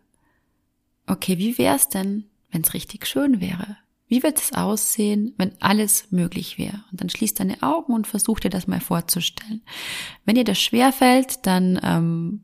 okay, 1.07 1.37
wie 1.37 1.57
wär's 1.57 1.89
denn, 1.89 2.25
wenn 2.51 2.61
es 2.61 2.73
richtig 2.73 3.07
schön 3.07 3.39
wäre? 3.39 3.77
Wie 4.07 4.21
wird 4.21 4.39
es 4.39 4.53
aussehen, 4.53 5.33
wenn 5.37 5.53
alles 5.59 6.11
möglich 6.11 6.57
wäre? 6.57 6.83
Und 6.91 7.01
dann 7.01 7.09
schließ 7.09 7.33
deine 7.33 7.63
Augen 7.63 7.93
und 7.93 8.05
versuch 8.05 8.39
dir 8.39 8.49
das 8.49 8.67
mal 8.67 8.81
vorzustellen. 8.81 9.63
Wenn 10.25 10.35
dir 10.35 10.43
das 10.43 10.59
schwer 10.59 10.91
fällt, 10.91 11.45
dann 11.47 11.79
ähm, 11.81 12.41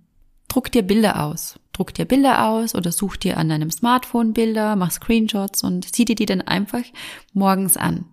druck 0.48 0.72
dir 0.72 0.82
Bilder 0.82 1.24
aus. 1.24 1.60
Druck 1.74 1.94
dir 1.94 2.06
Bilder 2.06 2.48
aus 2.48 2.76
oder 2.76 2.92
such 2.92 3.18
dir 3.18 3.38
an 3.38 3.50
deinem 3.50 3.72
Smartphone 3.72 4.34
Bilder, 4.34 4.76
mach 4.76 4.92
Screenshots 4.92 5.64
und 5.64 5.94
sieh 5.96 6.06
dir 6.06 6.16
die 6.16 6.26
dann 6.26 6.42
einfach 6.42 6.84
morgens 7.34 7.78
an. 7.78 8.06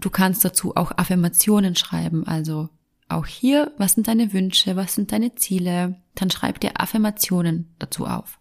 Du 0.00 0.10
kannst 0.10 0.44
dazu 0.44 0.76
auch 0.76 0.92
Affirmationen 0.96 1.76
schreiben, 1.76 2.26
also 2.26 2.68
auch 3.08 3.26
hier, 3.26 3.72
was 3.76 3.92
sind 3.92 4.08
deine 4.08 4.32
Wünsche, 4.32 4.76
was 4.76 4.94
sind 4.94 5.12
deine 5.12 5.34
Ziele, 5.34 6.00
dann 6.14 6.30
schreib 6.30 6.60
dir 6.60 6.80
Affirmationen 6.80 7.74
dazu 7.78 8.06
auf. 8.06 8.38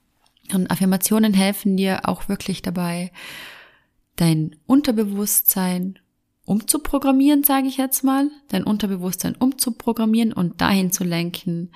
Und 0.54 0.72
Affirmationen 0.72 1.34
helfen 1.34 1.76
dir 1.76 2.08
auch 2.08 2.30
wirklich 2.30 2.62
dabei, 2.62 3.12
dein 4.15 4.56
Unterbewusstsein 4.65 6.00
umzuprogrammieren, 6.45 7.43
sage 7.43 7.67
ich 7.67 7.78
jetzt 7.78 8.04
mal, 8.04 8.30
dein 8.48 8.63
Unterbewusstsein 8.63 9.36
umzuprogrammieren 9.36 10.34
und 10.34 10.62
dahin 10.62 10.91
zu 10.91 11.04
lenken, 11.04 11.72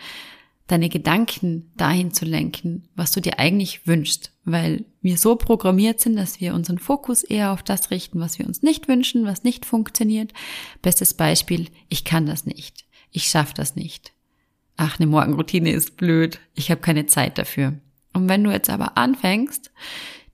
deine 0.67 0.89
Gedanken 0.89 1.72
dahin 1.76 2.13
zu 2.13 2.26
lenken, 2.26 2.89
was 2.96 3.12
du 3.12 3.22
dir 3.22 3.39
eigentlich 3.39 3.86
wünschst, 3.86 4.33
weil 4.46 4.86
wir 5.02 5.18
so 5.18 5.36
programmiert 5.36 6.00
sind, 6.00 6.16
dass 6.16 6.42
wir 6.42 6.54
unseren 6.54 6.78
Fokus 6.78 7.24
eher 7.24 7.52
auf 7.52 7.64
das 7.64 7.92
richten, 7.92 8.20
was 8.20 8.40
wir 8.40 8.46
uns 8.46 8.62
nicht 8.62 8.88
wünschen, 8.88 9.26
was 9.26 9.44
nicht 9.44 9.66
funktioniert. 9.66 10.34
Bestes 10.82 11.14
Beispiel, 11.14 11.68
ich 11.90 12.04
kann 12.04 12.26
das 12.26 12.46
nicht, 12.46 12.86
ich 13.12 13.26
schaffe 13.26 13.54
das 13.56 13.76
nicht. 13.76 14.14
Ach, 14.76 15.00
eine 15.00 15.08
Morgenroutine 15.08 15.72
ist 15.72 15.98
blöd, 15.98 16.40
ich 16.56 16.72
habe 16.72 16.82
keine 16.82 17.06
Zeit 17.06 17.38
dafür. 17.38 17.80
Und 18.14 18.28
wenn 18.28 18.44
du 18.44 18.52
jetzt 18.52 18.70
aber 18.70 18.98
anfängst, 18.98 19.72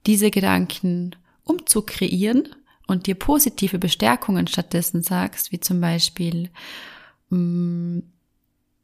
diese 0.06 0.30
Gedanken 0.30 1.14
umzukreieren 1.44 2.48
und 2.86 3.06
dir 3.06 3.14
positive 3.14 3.78
Bestärkungen 3.78 4.46
stattdessen 4.46 5.02
sagst, 5.02 5.52
wie 5.52 5.60
zum 5.60 5.80
Beispiel, 5.80 6.50
mh, 7.28 7.38
mm, 7.38 8.02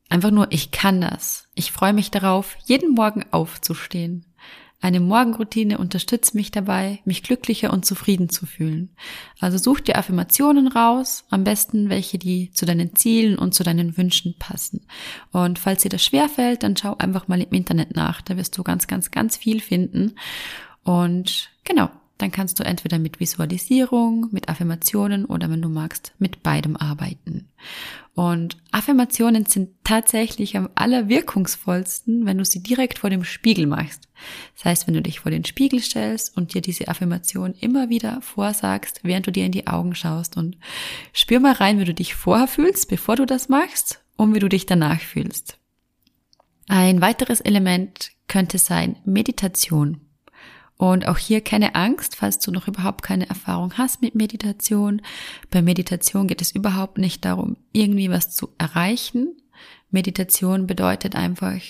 Einfach 0.09 0.31
nur, 0.31 0.47
ich 0.51 0.71
kann 0.71 1.01
das. 1.01 1.49
Ich 1.55 1.73
freue 1.73 1.93
mich 1.93 2.11
darauf, 2.11 2.57
jeden 2.65 2.95
Morgen 2.95 3.25
aufzustehen. 3.33 4.25
Eine 4.87 5.01
Morgenroutine 5.01 5.79
unterstützt 5.79 6.37
mich 6.37 6.53
dabei, 6.53 7.01
mich 7.05 7.25
glücklicher 7.25 7.73
und 7.73 7.85
zufrieden 7.85 8.29
zu 8.29 8.47
fühlen. 8.47 8.95
Also 9.41 9.59
such 9.59 9.81
dir 9.81 9.99
Affirmationen 9.99 10.69
raus, 10.69 11.25
am 11.29 11.43
besten 11.43 11.89
welche, 11.89 12.19
die 12.19 12.53
zu 12.53 12.67
deinen 12.67 12.95
Zielen 12.95 13.37
und 13.37 13.53
zu 13.53 13.65
deinen 13.65 13.97
Wünschen 13.97 14.37
passen. 14.39 14.87
Und 15.33 15.59
falls 15.59 15.83
dir 15.83 15.89
das 15.89 16.05
schwerfällt, 16.05 16.63
dann 16.63 16.77
schau 16.77 16.97
einfach 16.99 17.27
mal 17.27 17.43
im 17.43 17.51
Internet 17.51 17.97
nach. 17.97 18.23
Da 18.23 18.37
wirst 18.37 18.57
du 18.57 18.63
ganz, 18.63 18.87
ganz, 18.87 19.11
ganz 19.11 19.37
viel 19.37 19.59
finden. 19.59 20.15
Und 20.85 21.51
genau, 21.65 21.91
dann 22.19 22.31
kannst 22.31 22.59
du 22.59 22.65
entweder 22.65 22.99
mit 22.99 23.21
Visualisierung, 23.21 24.29
mit 24.31 24.49
Affirmationen 24.49 25.25
oder 25.27 25.51
wenn 25.51 25.61
du 25.61 25.69
magst, 25.69 26.13
mit 26.19 26.43
beidem 26.43 26.77
arbeiten. 26.77 27.49
Und 28.15 28.57
Affirmationen 28.71 29.45
sind 29.45 29.71
tatsächlich 29.85 30.57
am 30.57 30.71
allerwirkungsvollsten, 30.75 32.25
wenn 32.25 32.39
du 32.39 32.47
sie 32.47 32.63
direkt 32.63 33.01
vor 33.01 33.11
dem 33.11 33.25
Spiegel 33.25 33.67
machst. 33.67 34.09
Das 34.55 34.65
heißt, 34.65 34.87
wenn 34.87 34.95
du 34.95 35.03
dich 35.03 35.21
vor 35.21 35.31
den 35.31 35.45
Spiegel 35.45 35.81
stellst 35.81 36.35
und 36.35 36.55
dir 36.55 36.63
diese 36.63 36.89
Affirmation 36.89 37.53
immer 37.61 37.91
wieder 37.91 38.23
vorsagst, 38.23 39.01
während 39.03 39.27
du 39.27 39.33
dir 39.33 39.45
in 39.45 39.53
die 39.53 39.67
Augen 39.67 39.95
schaust 39.95 40.39
und 40.39 40.57
spür 41.13 41.41
mal 41.41 41.53
rein, 41.53 41.79
wie 41.79 41.85
du 41.85 41.93
dich 41.93 42.15
vorher 42.15 42.49
fühlst, 42.49 42.89
bevor 42.89 43.17
du 43.17 43.27
das 43.27 43.51
machst 43.51 44.03
und 44.17 44.35
wie 44.35 44.41
du 44.41 44.49
dich 44.49 44.65
danach 44.65 45.01
fühlst. 45.01 45.59
Ein 46.69 47.03
weiteres 47.03 47.43
Element 47.43 48.13
könnte 48.29 48.57
sein 48.57 48.97
Meditation. 49.05 50.01
Und 50.79 51.09
auch 51.09 51.17
hier 51.17 51.41
keine 51.41 51.75
Angst, 51.75 52.17
falls 52.17 52.39
du 52.39 52.51
noch 52.51 52.69
überhaupt 52.69 53.03
keine 53.03 53.29
Erfahrung 53.29 53.75
hast 53.79 54.03
mit 54.03 54.15
Meditation. 54.15 55.01
Bei 55.51 55.63
Meditation 55.63 56.27
geht 56.29 56.43
es 56.43 56.53
überhaupt 56.53 56.99
nicht 56.99 57.25
darum, 57.25 57.57
irgendwie 57.73 58.11
was 58.11 58.37
zu 58.37 58.51
erreichen. 58.59 59.35
Meditation 59.91 60.67
bedeutet 60.67 61.17
einfach, 61.17 61.61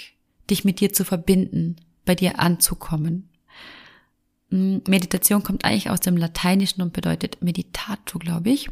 dich 0.50 0.64
mit 0.64 0.80
dir 0.80 0.92
zu 0.92 1.04
verbinden, 1.04 1.76
bei 2.04 2.14
dir 2.16 2.40
anzukommen. 2.40 3.28
Hm, 4.50 4.82
Meditation 4.88 5.42
kommt 5.42 5.64
eigentlich 5.64 5.90
aus 5.90 6.00
dem 6.00 6.16
Lateinischen 6.16 6.82
und 6.82 6.92
bedeutet 6.92 7.42
meditato, 7.42 8.18
glaube 8.18 8.50
ich. 8.50 8.70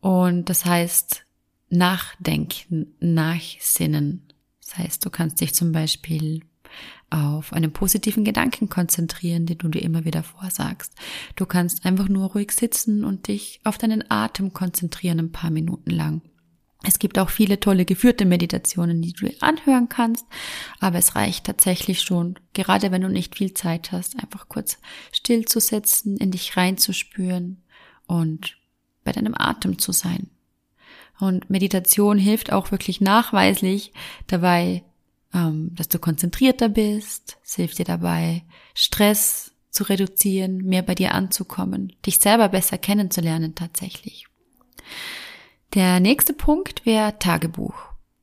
Und 0.00 0.48
das 0.48 0.64
heißt 0.64 1.24
nachdenken, 1.70 2.94
nachsinnen. 3.00 4.22
Das 4.62 4.78
heißt, 4.78 5.04
du 5.04 5.10
kannst 5.10 5.40
dich 5.40 5.54
zum 5.54 5.72
Beispiel 5.72 6.42
auf 7.14 7.52
einen 7.52 7.72
positiven 7.72 8.24
Gedanken 8.24 8.68
konzentrieren, 8.68 9.46
den 9.46 9.58
du 9.58 9.68
dir 9.68 9.82
immer 9.82 10.04
wieder 10.04 10.22
vorsagst. 10.22 10.92
Du 11.36 11.46
kannst 11.46 11.86
einfach 11.86 12.08
nur 12.08 12.32
ruhig 12.32 12.50
sitzen 12.50 13.04
und 13.04 13.28
dich 13.28 13.60
auf 13.62 13.78
deinen 13.78 14.10
Atem 14.10 14.52
konzentrieren 14.52 15.20
ein 15.20 15.32
paar 15.32 15.50
Minuten 15.50 15.90
lang. 15.90 16.22
Es 16.86 16.98
gibt 16.98 17.18
auch 17.18 17.30
viele 17.30 17.60
tolle 17.60 17.84
geführte 17.84 18.26
Meditationen, 18.26 19.00
die 19.00 19.12
du 19.12 19.32
anhören 19.40 19.88
kannst, 19.88 20.26
aber 20.80 20.98
es 20.98 21.14
reicht 21.14 21.46
tatsächlich 21.46 22.02
schon, 22.02 22.38
gerade 22.52 22.90
wenn 22.90 23.02
du 23.02 23.08
nicht 23.08 23.36
viel 23.36 23.54
Zeit 23.54 23.92
hast, 23.92 24.18
einfach 24.22 24.48
kurz 24.48 24.78
still 25.12 25.44
in 26.18 26.30
dich 26.30 26.56
reinzuspüren 26.56 27.62
und 28.06 28.58
bei 29.02 29.12
deinem 29.12 29.34
Atem 29.36 29.78
zu 29.78 29.92
sein. 29.92 30.28
Und 31.20 31.48
Meditation 31.48 32.18
hilft 32.18 32.52
auch 32.52 32.70
wirklich 32.70 33.00
nachweislich 33.00 33.92
dabei, 34.26 34.82
dass 35.34 35.88
du 35.88 35.98
konzentrierter 35.98 36.68
bist. 36.68 37.38
Es 37.44 37.56
hilft 37.56 37.78
dir 37.78 37.84
dabei, 37.84 38.44
Stress 38.72 39.52
zu 39.70 39.82
reduzieren, 39.82 40.58
mehr 40.58 40.82
bei 40.82 40.94
dir 40.94 41.12
anzukommen, 41.12 41.92
dich 42.06 42.20
selber 42.20 42.48
besser 42.48 42.78
kennenzulernen 42.78 43.56
tatsächlich. 43.56 44.26
Der 45.74 45.98
nächste 45.98 46.32
Punkt 46.32 46.86
wäre 46.86 47.18
Tagebuch. 47.18 47.74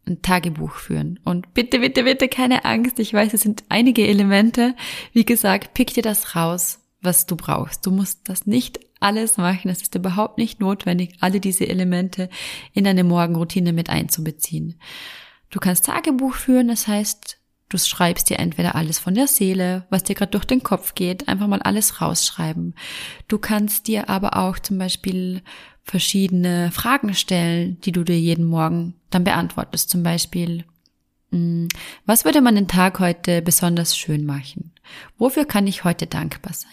Ein 0.08 0.22
Tagebuch 0.22 0.76
führen. 0.76 1.20
Und 1.26 1.54
bitte, 1.54 1.80
bitte, 1.80 2.04
bitte 2.04 2.30
keine 2.30 2.64
Angst. 2.64 2.98
Ich 2.98 3.14
weiß, 3.14 3.34
es 3.34 3.42
sind 3.42 3.66
einige 3.68 4.08
Elemente. 4.08 4.74
Wie 5.12 5.26
gesagt, 5.26 5.74
pick 5.74 5.94
dir 5.94 6.04
das 6.04 6.36
raus, 6.36 6.80
was 7.02 7.26
du 7.26 7.36
brauchst. 7.36 7.86
Du 7.86 7.92
musst 7.92 8.30
das 8.30 8.48
nicht 8.48 8.80
alles 9.02 9.38
machen. 9.38 9.70
Es 9.70 9.82
ist 9.82 9.94
überhaupt 9.96 10.38
nicht 10.38 10.62
notwendig, 10.62 11.16
alle 11.20 11.42
diese 11.42 11.68
Elemente 11.68 12.30
in 12.74 12.86
deine 12.86 13.04
Morgenroutine 13.04 13.74
mit 13.74 13.90
einzubeziehen. 13.90 14.80
Du 15.52 15.60
kannst 15.60 15.86
Tagebuch 15.86 16.34
führen, 16.34 16.70
das 16.70 16.88
heißt, 16.88 17.38
du 17.70 17.78
schreibst 17.78 18.30
dir 18.30 18.40
entweder 18.40 18.76
alles 18.76 19.00
von 19.00 19.14
der 19.14 19.28
Seele, 19.28 19.86
was 19.90 20.04
dir 20.04 20.16
gerade 20.16 20.32
durch 20.32 20.46
den 20.46 20.64
Kopf 20.64 20.96
geht, 20.96 21.28
einfach 21.28 21.48
mal 21.48 21.62
alles 21.62 22.02
rausschreiben. 22.02 22.74
Du 23.28 23.38
kannst 23.38 23.88
dir 23.88 24.10
aber 24.10 24.38
auch 24.38 24.58
zum 24.60 24.78
Beispiel 24.78 25.42
verschiedene 25.84 26.72
Fragen 26.72 27.14
stellen, 27.14 27.80
die 27.82 27.92
du 27.92 28.04
dir 28.04 28.20
jeden 28.20 28.46
Morgen 28.46 28.96
dann 29.10 29.24
beantwortest. 29.24 29.90
Zum 29.90 30.04
Beispiel, 30.04 30.64
hm, 31.32 31.68
was 32.06 32.24
würde 32.24 32.42
man 32.42 32.56
den 32.56 32.68
Tag 32.68 33.00
heute 33.00 33.42
besonders 33.42 33.98
schön 33.98 34.26
machen? 34.26 34.74
Wofür 35.18 35.46
kann 35.46 35.68
ich 35.68 35.84
heute 35.84 36.08
dankbar 36.08 36.54
sein? 36.54 36.72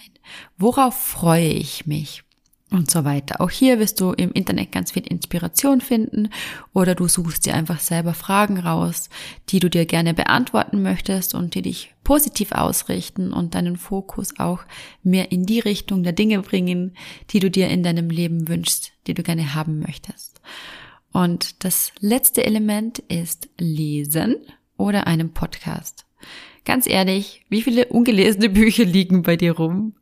Worauf 0.57 0.95
freue 0.99 1.49
ich 1.49 1.87
mich? 1.87 2.23
Und 2.71 2.91
so 2.91 3.05
weiter. 3.05 3.41
Auch 3.41 3.49
hier 3.49 3.79
wirst 3.79 3.99
du 3.99 4.13
im 4.13 4.31
Internet 4.33 4.73
ganz 4.73 4.93
viel 4.93 5.07
Inspiration 5.07 5.81
finden 5.81 6.29
oder 6.75 6.95
du 6.95 7.09
suchst 7.09 7.47
dir 7.47 7.55
einfach 7.55 7.81
selber 7.81 8.13
Fragen 8.13 8.59
raus, 8.59 9.09
die 9.49 9.59
du 9.59 9.71
dir 9.71 9.87
gerne 9.87 10.13
beantworten 10.13 10.83
möchtest 10.83 11.35
und 11.35 11.55
die 11.55 11.63
dich 11.63 11.95
positiv 12.05 12.53
ausrichten 12.53 13.33
und 13.33 13.55
deinen 13.55 13.79
Fokus 13.79 14.39
auch 14.39 14.61
mehr 15.03 15.33
in 15.33 15.47
die 15.47 15.61
Richtung 15.61 16.03
der 16.03 16.13
Dinge 16.13 16.43
bringen, 16.43 16.95
die 17.31 17.41
du 17.41 17.51
dir 17.51 17.69
in 17.69 17.83
deinem 17.83 18.11
Leben 18.11 18.49
wünschst, 18.49 18.93
die 19.07 19.15
du 19.15 19.23
gerne 19.23 19.55
haben 19.55 19.79
möchtest. 19.79 20.43
Und 21.11 21.65
das 21.65 21.93
letzte 22.01 22.45
Element 22.45 22.99
ist 22.99 23.49
Lesen 23.57 24.37
oder 24.77 25.07
einem 25.07 25.33
Podcast. 25.33 26.05
Ganz 26.67 26.87
ehrlich, 26.87 27.45
wie 27.49 27.63
viele 27.63 27.87
ungelesene 27.87 28.49
Bücher 28.51 28.85
liegen 28.85 29.23
bei 29.23 29.37
dir 29.37 29.53
rum, 29.53 29.95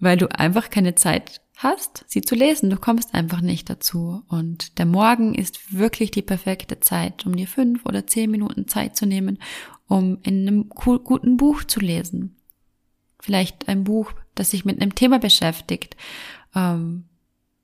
weil 0.00 0.16
du 0.16 0.26
einfach 0.26 0.70
keine 0.70 0.96
Zeit 0.96 1.40
hast, 1.62 2.04
sie 2.06 2.22
zu 2.22 2.34
lesen. 2.34 2.70
Du 2.70 2.76
kommst 2.76 3.14
einfach 3.14 3.40
nicht 3.40 3.68
dazu. 3.68 4.22
Und 4.28 4.78
der 4.78 4.86
Morgen 4.86 5.34
ist 5.34 5.76
wirklich 5.76 6.10
die 6.10 6.22
perfekte 6.22 6.80
Zeit, 6.80 7.26
um 7.26 7.36
dir 7.36 7.46
fünf 7.46 7.84
oder 7.86 8.06
zehn 8.06 8.30
Minuten 8.30 8.66
Zeit 8.66 8.96
zu 8.96 9.06
nehmen, 9.06 9.38
um 9.86 10.18
in 10.22 10.46
einem 10.46 10.68
guten 10.68 11.36
Buch 11.36 11.64
zu 11.64 11.80
lesen. 11.80 12.36
Vielleicht 13.20 13.68
ein 13.68 13.84
Buch, 13.84 14.12
das 14.34 14.50
sich 14.50 14.64
mit 14.64 14.80
einem 14.80 14.94
Thema 14.94 15.18
beschäftigt, 15.18 15.96
ähm, 16.54 17.04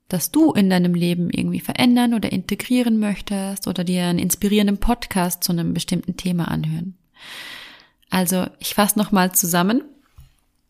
das 0.07 0.31
du 0.31 0.53
in 0.53 0.69
deinem 0.69 0.93
Leben 0.93 1.29
irgendwie 1.29 1.59
verändern 1.59 2.13
oder 2.13 2.31
integrieren 2.31 2.99
möchtest 2.99 3.67
oder 3.67 3.83
dir 3.83 4.05
einen 4.05 4.19
inspirierenden 4.19 4.77
Podcast 4.77 5.43
zu 5.43 5.51
einem 5.51 5.73
bestimmten 5.73 6.15
Thema 6.15 6.47
anhören. 6.47 6.97
Also 8.09 8.45
ich 8.59 8.75
fasse 8.75 8.97
nochmal 8.97 9.33
zusammen. 9.33 9.83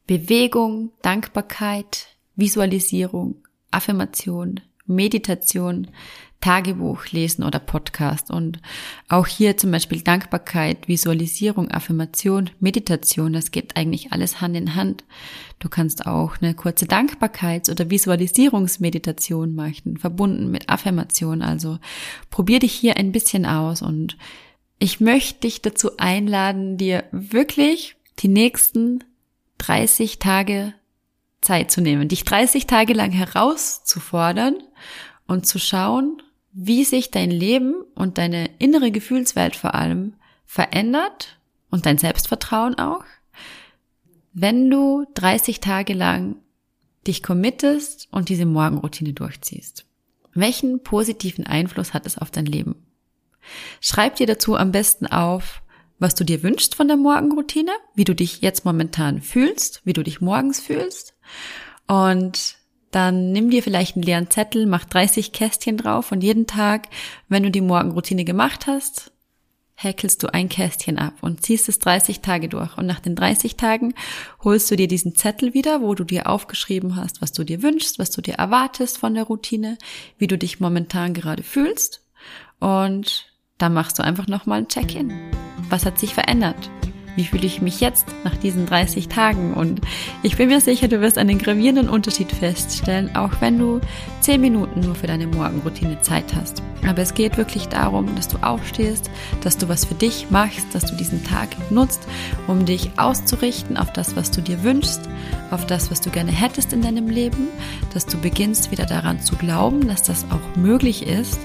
Bewegung, 0.07 0.91
Dankbarkeit, 1.01 2.16
Visualisierung, 2.37 3.35
Affirmation, 3.71 4.61
Meditation, 4.85 5.87
Tagebuch 6.39 7.07
lesen 7.07 7.43
oder 7.43 7.59
Podcast. 7.59 8.29
Und 8.29 8.61
auch 9.09 9.27
hier 9.27 9.57
zum 9.57 9.71
Beispiel 9.71 10.01
Dankbarkeit, 10.01 10.87
Visualisierung, 10.87 11.69
Affirmation, 11.71 12.51
Meditation, 12.59 13.33
das 13.33 13.51
geht 13.51 13.75
eigentlich 13.75 14.11
alles 14.11 14.39
Hand 14.39 14.55
in 14.55 14.75
Hand. 14.75 15.03
Du 15.59 15.67
kannst 15.67 16.05
auch 16.05 16.37
eine 16.39 16.53
kurze 16.53 16.85
Dankbarkeits- 16.85 17.71
oder 17.71 17.89
Visualisierungsmeditation 17.89 19.55
machen, 19.55 19.97
verbunden 19.97 20.51
mit 20.51 20.69
Affirmation. 20.69 21.41
Also 21.41 21.79
probier 22.29 22.59
dich 22.59 22.73
hier 22.73 22.97
ein 22.97 23.11
bisschen 23.11 23.45
aus 23.45 23.81
und 23.81 24.17
ich 24.79 24.99
möchte 24.99 25.41
dich 25.41 25.63
dazu 25.63 25.97
einladen, 25.97 26.77
dir 26.77 27.05
wirklich 27.11 27.95
die 28.19 28.27
nächsten 28.27 29.03
30 29.57 30.19
Tage 30.19 30.75
Zeit 31.41 31.71
zu 31.71 31.81
nehmen, 31.81 32.07
dich 32.07 32.23
30 32.23 32.67
Tage 32.67 32.93
lang 32.93 33.11
herauszufordern 33.11 34.55
und 35.27 35.45
zu 35.45 35.59
schauen, 35.59 36.21
wie 36.51 36.83
sich 36.83 37.11
dein 37.11 37.31
Leben 37.31 37.75
und 37.95 38.17
deine 38.17 38.49
innere 38.57 38.91
Gefühlswelt 38.91 39.55
vor 39.55 39.75
allem 39.75 40.15
verändert 40.45 41.39
und 41.69 41.85
dein 41.85 41.97
Selbstvertrauen 41.97 42.79
auch, 42.79 43.03
wenn 44.33 44.69
du 44.69 45.05
30 45.13 45.59
Tage 45.59 45.93
lang 45.93 46.37
dich 47.05 47.23
committest 47.23 48.07
und 48.11 48.29
diese 48.29 48.45
Morgenroutine 48.45 49.13
durchziehst. 49.13 49.85
Welchen 50.33 50.83
positiven 50.83 51.47
Einfluss 51.47 51.93
hat 51.93 52.05
es 52.05 52.17
auf 52.17 52.31
dein 52.31 52.45
Leben? 52.45 52.87
Schreib 53.79 54.15
dir 54.15 54.27
dazu 54.27 54.55
am 54.55 54.71
besten 54.71 55.07
auf, 55.07 55.61
was 55.99 56.15
du 56.15 56.23
dir 56.23 56.43
wünschst 56.43 56.75
von 56.75 56.87
der 56.87 56.97
Morgenroutine, 56.97 57.71
wie 57.95 58.03
du 58.03 58.13
dich 58.13 58.41
jetzt 58.41 58.65
momentan 58.65 59.21
fühlst, 59.21 59.81
wie 59.83 59.93
du 59.93 60.03
dich 60.03 60.21
morgens 60.21 60.59
fühlst. 60.59 61.15
Und 61.87 62.57
dann 62.91 63.31
nimm 63.31 63.49
dir 63.49 63.63
vielleicht 63.63 63.95
einen 63.95 64.03
leeren 64.03 64.29
Zettel, 64.29 64.65
mach 64.65 64.85
30 64.85 65.31
Kästchen 65.31 65.77
drauf 65.77 66.11
und 66.11 66.23
jeden 66.23 66.47
Tag, 66.47 66.87
wenn 67.27 67.43
du 67.43 67.51
die 67.51 67.61
Morgenroutine 67.61 68.23
gemacht 68.23 68.67
hast, 68.67 69.11
häkelst 69.75 70.23
du 70.23 70.33
ein 70.33 70.49
Kästchen 70.49 70.97
ab 70.97 71.13
und 71.21 71.43
ziehst 71.43 71.69
es 71.69 71.77
30 71.79 72.21
Tage 72.21 72.49
durch. 72.49 72.77
Und 72.77 72.87
nach 72.87 72.99
den 72.99 73.15
30 73.15 73.57
Tagen 73.57 73.93
holst 74.43 74.71
du 74.71 74.75
dir 74.75 74.87
diesen 74.87 75.15
Zettel 75.15 75.53
wieder, 75.53 75.81
wo 75.81 75.93
du 75.93 76.03
dir 76.03 76.27
aufgeschrieben 76.27 76.95
hast, 76.95 77.21
was 77.21 77.31
du 77.31 77.43
dir 77.43 77.61
wünschst, 77.61 77.99
was 77.99 78.09
du 78.09 78.21
dir 78.21 78.35
erwartest 78.35 78.97
von 78.97 79.13
der 79.13 79.25
Routine, 79.25 79.77
wie 80.17 80.27
du 80.27 80.37
dich 80.37 80.59
momentan 80.59 81.13
gerade 81.13 81.43
fühlst. 81.43 82.03
Und 82.59 83.31
da 83.59 83.69
machst 83.69 83.99
du 83.99 84.03
einfach 84.03 84.27
nochmal 84.27 84.59
ein 84.59 84.67
Check-in. 84.67 85.13
Was 85.69 85.85
hat 85.85 85.99
sich 85.99 86.15
verändert? 86.15 86.71
Wie 87.17 87.25
fühle 87.25 87.47
ich 87.47 87.63
mich 87.63 87.79
jetzt 87.79 88.05
nach 88.23 88.35
diesen 88.37 88.67
30 88.67 89.07
Tagen? 89.07 89.55
Und 89.55 89.81
ich 90.21 90.37
bin 90.37 90.49
mir 90.49 90.61
sicher, 90.61 90.87
du 90.87 91.01
wirst 91.01 91.17
einen 91.17 91.39
gravierenden 91.39 91.89
Unterschied 91.89 92.31
feststellen, 92.31 93.15
auch 93.15 93.41
wenn 93.41 93.57
du 93.57 93.81
10 94.21 94.39
Minuten 94.39 94.81
nur 94.81 94.93
für 94.93 95.07
deine 95.07 95.25
Morgenroutine 95.25 95.99
Zeit 96.03 96.35
hast. 96.35 96.61
Aber 96.87 97.01
es 97.01 97.15
geht 97.15 97.35
wirklich 97.37 97.69
darum, 97.69 98.15
dass 98.15 98.27
du 98.27 98.37
aufstehst, 98.37 99.09
dass 99.41 99.57
du 99.57 99.67
was 99.67 99.83
für 99.83 99.95
dich 99.95 100.27
machst, 100.29 100.67
dass 100.73 100.85
du 100.85 100.95
diesen 100.95 101.23
Tag 101.23 101.49
nutzt, 101.71 102.07
um 102.45 102.65
dich 102.65 102.91
auszurichten 102.97 103.77
auf 103.77 103.91
das, 103.91 104.15
was 104.15 104.29
du 104.29 104.41
dir 104.41 104.61
wünschst, 104.61 105.01
auf 105.49 105.65
das, 105.65 105.89
was 105.89 106.01
du 106.01 106.11
gerne 106.11 106.31
hättest 106.31 106.71
in 106.71 106.83
deinem 106.83 107.07
Leben, 107.07 107.47
dass 107.95 108.05
du 108.05 108.19
beginnst 108.19 108.69
wieder 108.69 108.85
daran 108.85 109.21
zu 109.21 109.35
glauben, 109.37 109.87
dass 109.87 110.03
das 110.03 110.27
auch 110.29 110.55
möglich 110.55 111.07
ist 111.07 111.39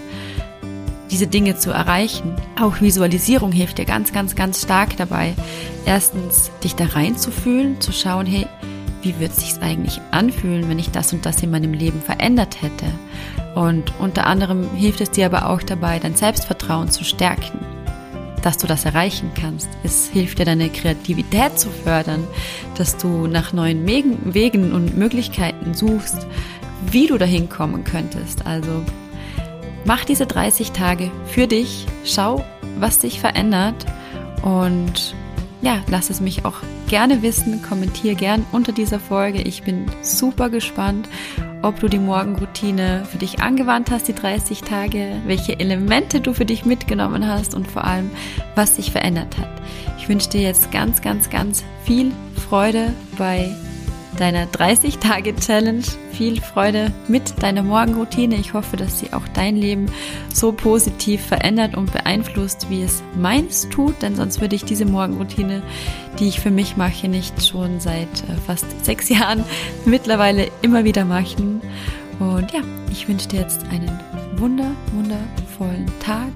diese 1.13 1.27
Dinge 1.27 1.57
zu 1.57 1.71
erreichen. 1.71 2.35
Auch 2.61 2.81
Visualisierung 2.81 3.53
hilft 3.53 3.79
dir 3.79 3.85
ganz, 3.85 4.13
ganz, 4.13 4.35
ganz 4.35 4.63
stark 4.63 4.97
dabei. 4.97 5.35
Erstens, 5.85 6.51
dich 6.65 6.75
da 6.75 6.87
reinzufühlen, 6.87 7.81
zu 7.81 7.93
schauen, 7.93 8.27
hey, 8.27 8.47
wie 9.03 9.19
wird 9.21 9.33
es 9.33 9.41
sich 9.41 9.63
eigentlich 9.63 10.01
anfühlen, 10.11 10.69
wenn 10.69 10.79
ich 10.79 10.91
das 10.91 11.13
und 11.13 11.27
das 11.27 11.43
in 11.43 11.51
meinem 11.51 11.75
Leben 11.75 12.01
verändert 12.01 12.63
hätte? 12.63 12.87
Und 13.55 13.93
unter 13.99 14.27
anderem 14.27 14.75
hilft 14.75 15.03
es 15.03 15.11
dir 15.11 15.27
aber 15.27 15.51
auch 15.51 15.63
dabei, 15.63 15.99
dein 15.99 16.17
Selbstvertrauen 16.17 16.91
zu 16.91 17.05
stärken, 17.05 17.59
dass 18.43 18.57
du 18.57 18.67
das 18.67 18.87
erreichen 18.87 19.31
kannst. 19.39 19.69
Es 19.83 20.09
hilft 20.09 20.39
dir, 20.39 20.47
deine 20.47 20.71
Kreativität 20.71 21.59
zu 21.59 21.69
fördern, 21.69 22.25
dass 22.79 22.97
du 22.97 23.27
nach 23.27 23.53
neuen 23.53 23.87
Wegen 23.87 24.73
und 24.73 24.97
Möglichkeiten 24.97 25.75
suchst, 25.75 26.27
wie 26.91 27.07
du 27.07 27.19
dahin 27.19 27.51
kommen 27.51 27.85
könntest. 27.85 28.47
Also 28.47 28.83
Mach 29.85 30.05
diese 30.05 30.27
30 30.27 30.73
Tage 30.73 31.11
für 31.27 31.47
dich, 31.47 31.87
schau, 32.05 32.45
was 32.79 33.01
dich 33.01 33.21
verändert 33.21 33.85
und 34.43 35.15
ja, 35.61 35.81
lass 35.89 36.11
es 36.11 36.21
mich 36.21 36.45
auch 36.45 36.57
gerne 36.89 37.23
wissen, 37.23 37.63
kommentier 37.63 38.15
gern 38.15 38.45
unter 38.53 38.73
dieser 38.73 39.01
Folge. 39.01 39.41
Ich 39.43 39.63
bin 39.63 39.87
super 40.03 40.51
gespannt, 40.51 41.09
ob 41.63 41.79
du 41.81 41.89
die 41.89 42.01
Morgenroutine 42.01 43.05
für 43.11 43.19
dich 43.19 43.41
angewandt 43.41 43.91
hast, 43.91 44.09
die 44.09 44.15
30 44.15 44.63
Tage, 44.63 45.21
welche 45.27 45.59
Elemente 45.59 46.21
du 46.21 46.35
für 46.35 46.45
dich 46.45 46.65
mitgenommen 46.65 47.27
hast 47.27 47.55
und 47.55 47.69
vor 47.69 47.85
allem, 47.85 48.11
was 48.57 48.77
sich 48.77 48.91
verändert 48.91 49.39
hat. 49.39 49.63
Ich 49.99 50.09
wünsche 50.09 50.31
dir 50.31 50.43
jetzt 50.43 50.73
ganz, 50.73 51.01
ganz, 51.01 51.31
ganz 51.31 51.65
viel 51.85 52.13
Freude 52.35 52.93
bei 53.17 53.49
deiner 54.19 54.47
30-Tage-Challenge. 54.47 55.83
Viel 56.13 56.41
Freude 56.41 56.93
mit 57.09 57.43
deiner 57.43 57.63
Morgenroutine. 57.63 58.37
Ich 58.37 58.55
hoffe, 58.55 58.77
dass 58.77 59.01
sie 59.01 59.13
auch 59.13 59.27
dein 59.35 59.57
Leben 59.57 59.87
so 60.33 60.53
positiv 60.53 61.25
verändert 61.25 61.75
und 61.75 61.93
beeinflusst, 61.93 62.71
wie 62.71 62.83
es 62.83 63.03
meins 63.17 63.69
tut, 63.69 64.03
denn 64.03 64.17
sonst 64.17 64.41
würde 64.41 64.57
ich 64.57 64.65
diese 64.65 64.85
Morgenroutine, 64.85 65.63
die 66.19 66.29
ich 66.29 66.41
für 66.41 66.51
mich 66.51 66.77
mache, 66.77 67.09
nicht 67.09 67.45
schon 67.47 67.81
seit 67.81 68.09
äh, 68.29 68.35
fast 68.47 68.85
sechs 68.85 69.09
Jahren 69.09 69.45
mittlerweile 69.85 70.49
immer 70.63 70.85
wieder 70.85 71.05
machen. 71.05 71.61
Und 72.19 72.53
ja, 72.53 72.61
ich 72.91 73.09
wünsche 73.09 73.29
dir 73.29 73.41
jetzt 73.41 73.65
einen 73.71 73.99
wunder, 74.37 74.71
wundervollen 74.93 75.87
Tag. 76.01 76.33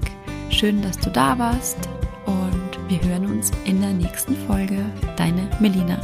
Schön, 0.49 0.81
dass 0.81 0.97
du 0.97 1.09
da 1.09 1.37
warst 1.37 1.77
und 2.25 2.89
wir 2.89 3.01
hören 3.01 3.25
uns 3.25 3.51
in 3.65 3.81
der 3.81 3.91
nächsten 3.91 4.35
Folge. 4.47 4.83
Deine 5.17 5.47
Melina. 5.59 5.99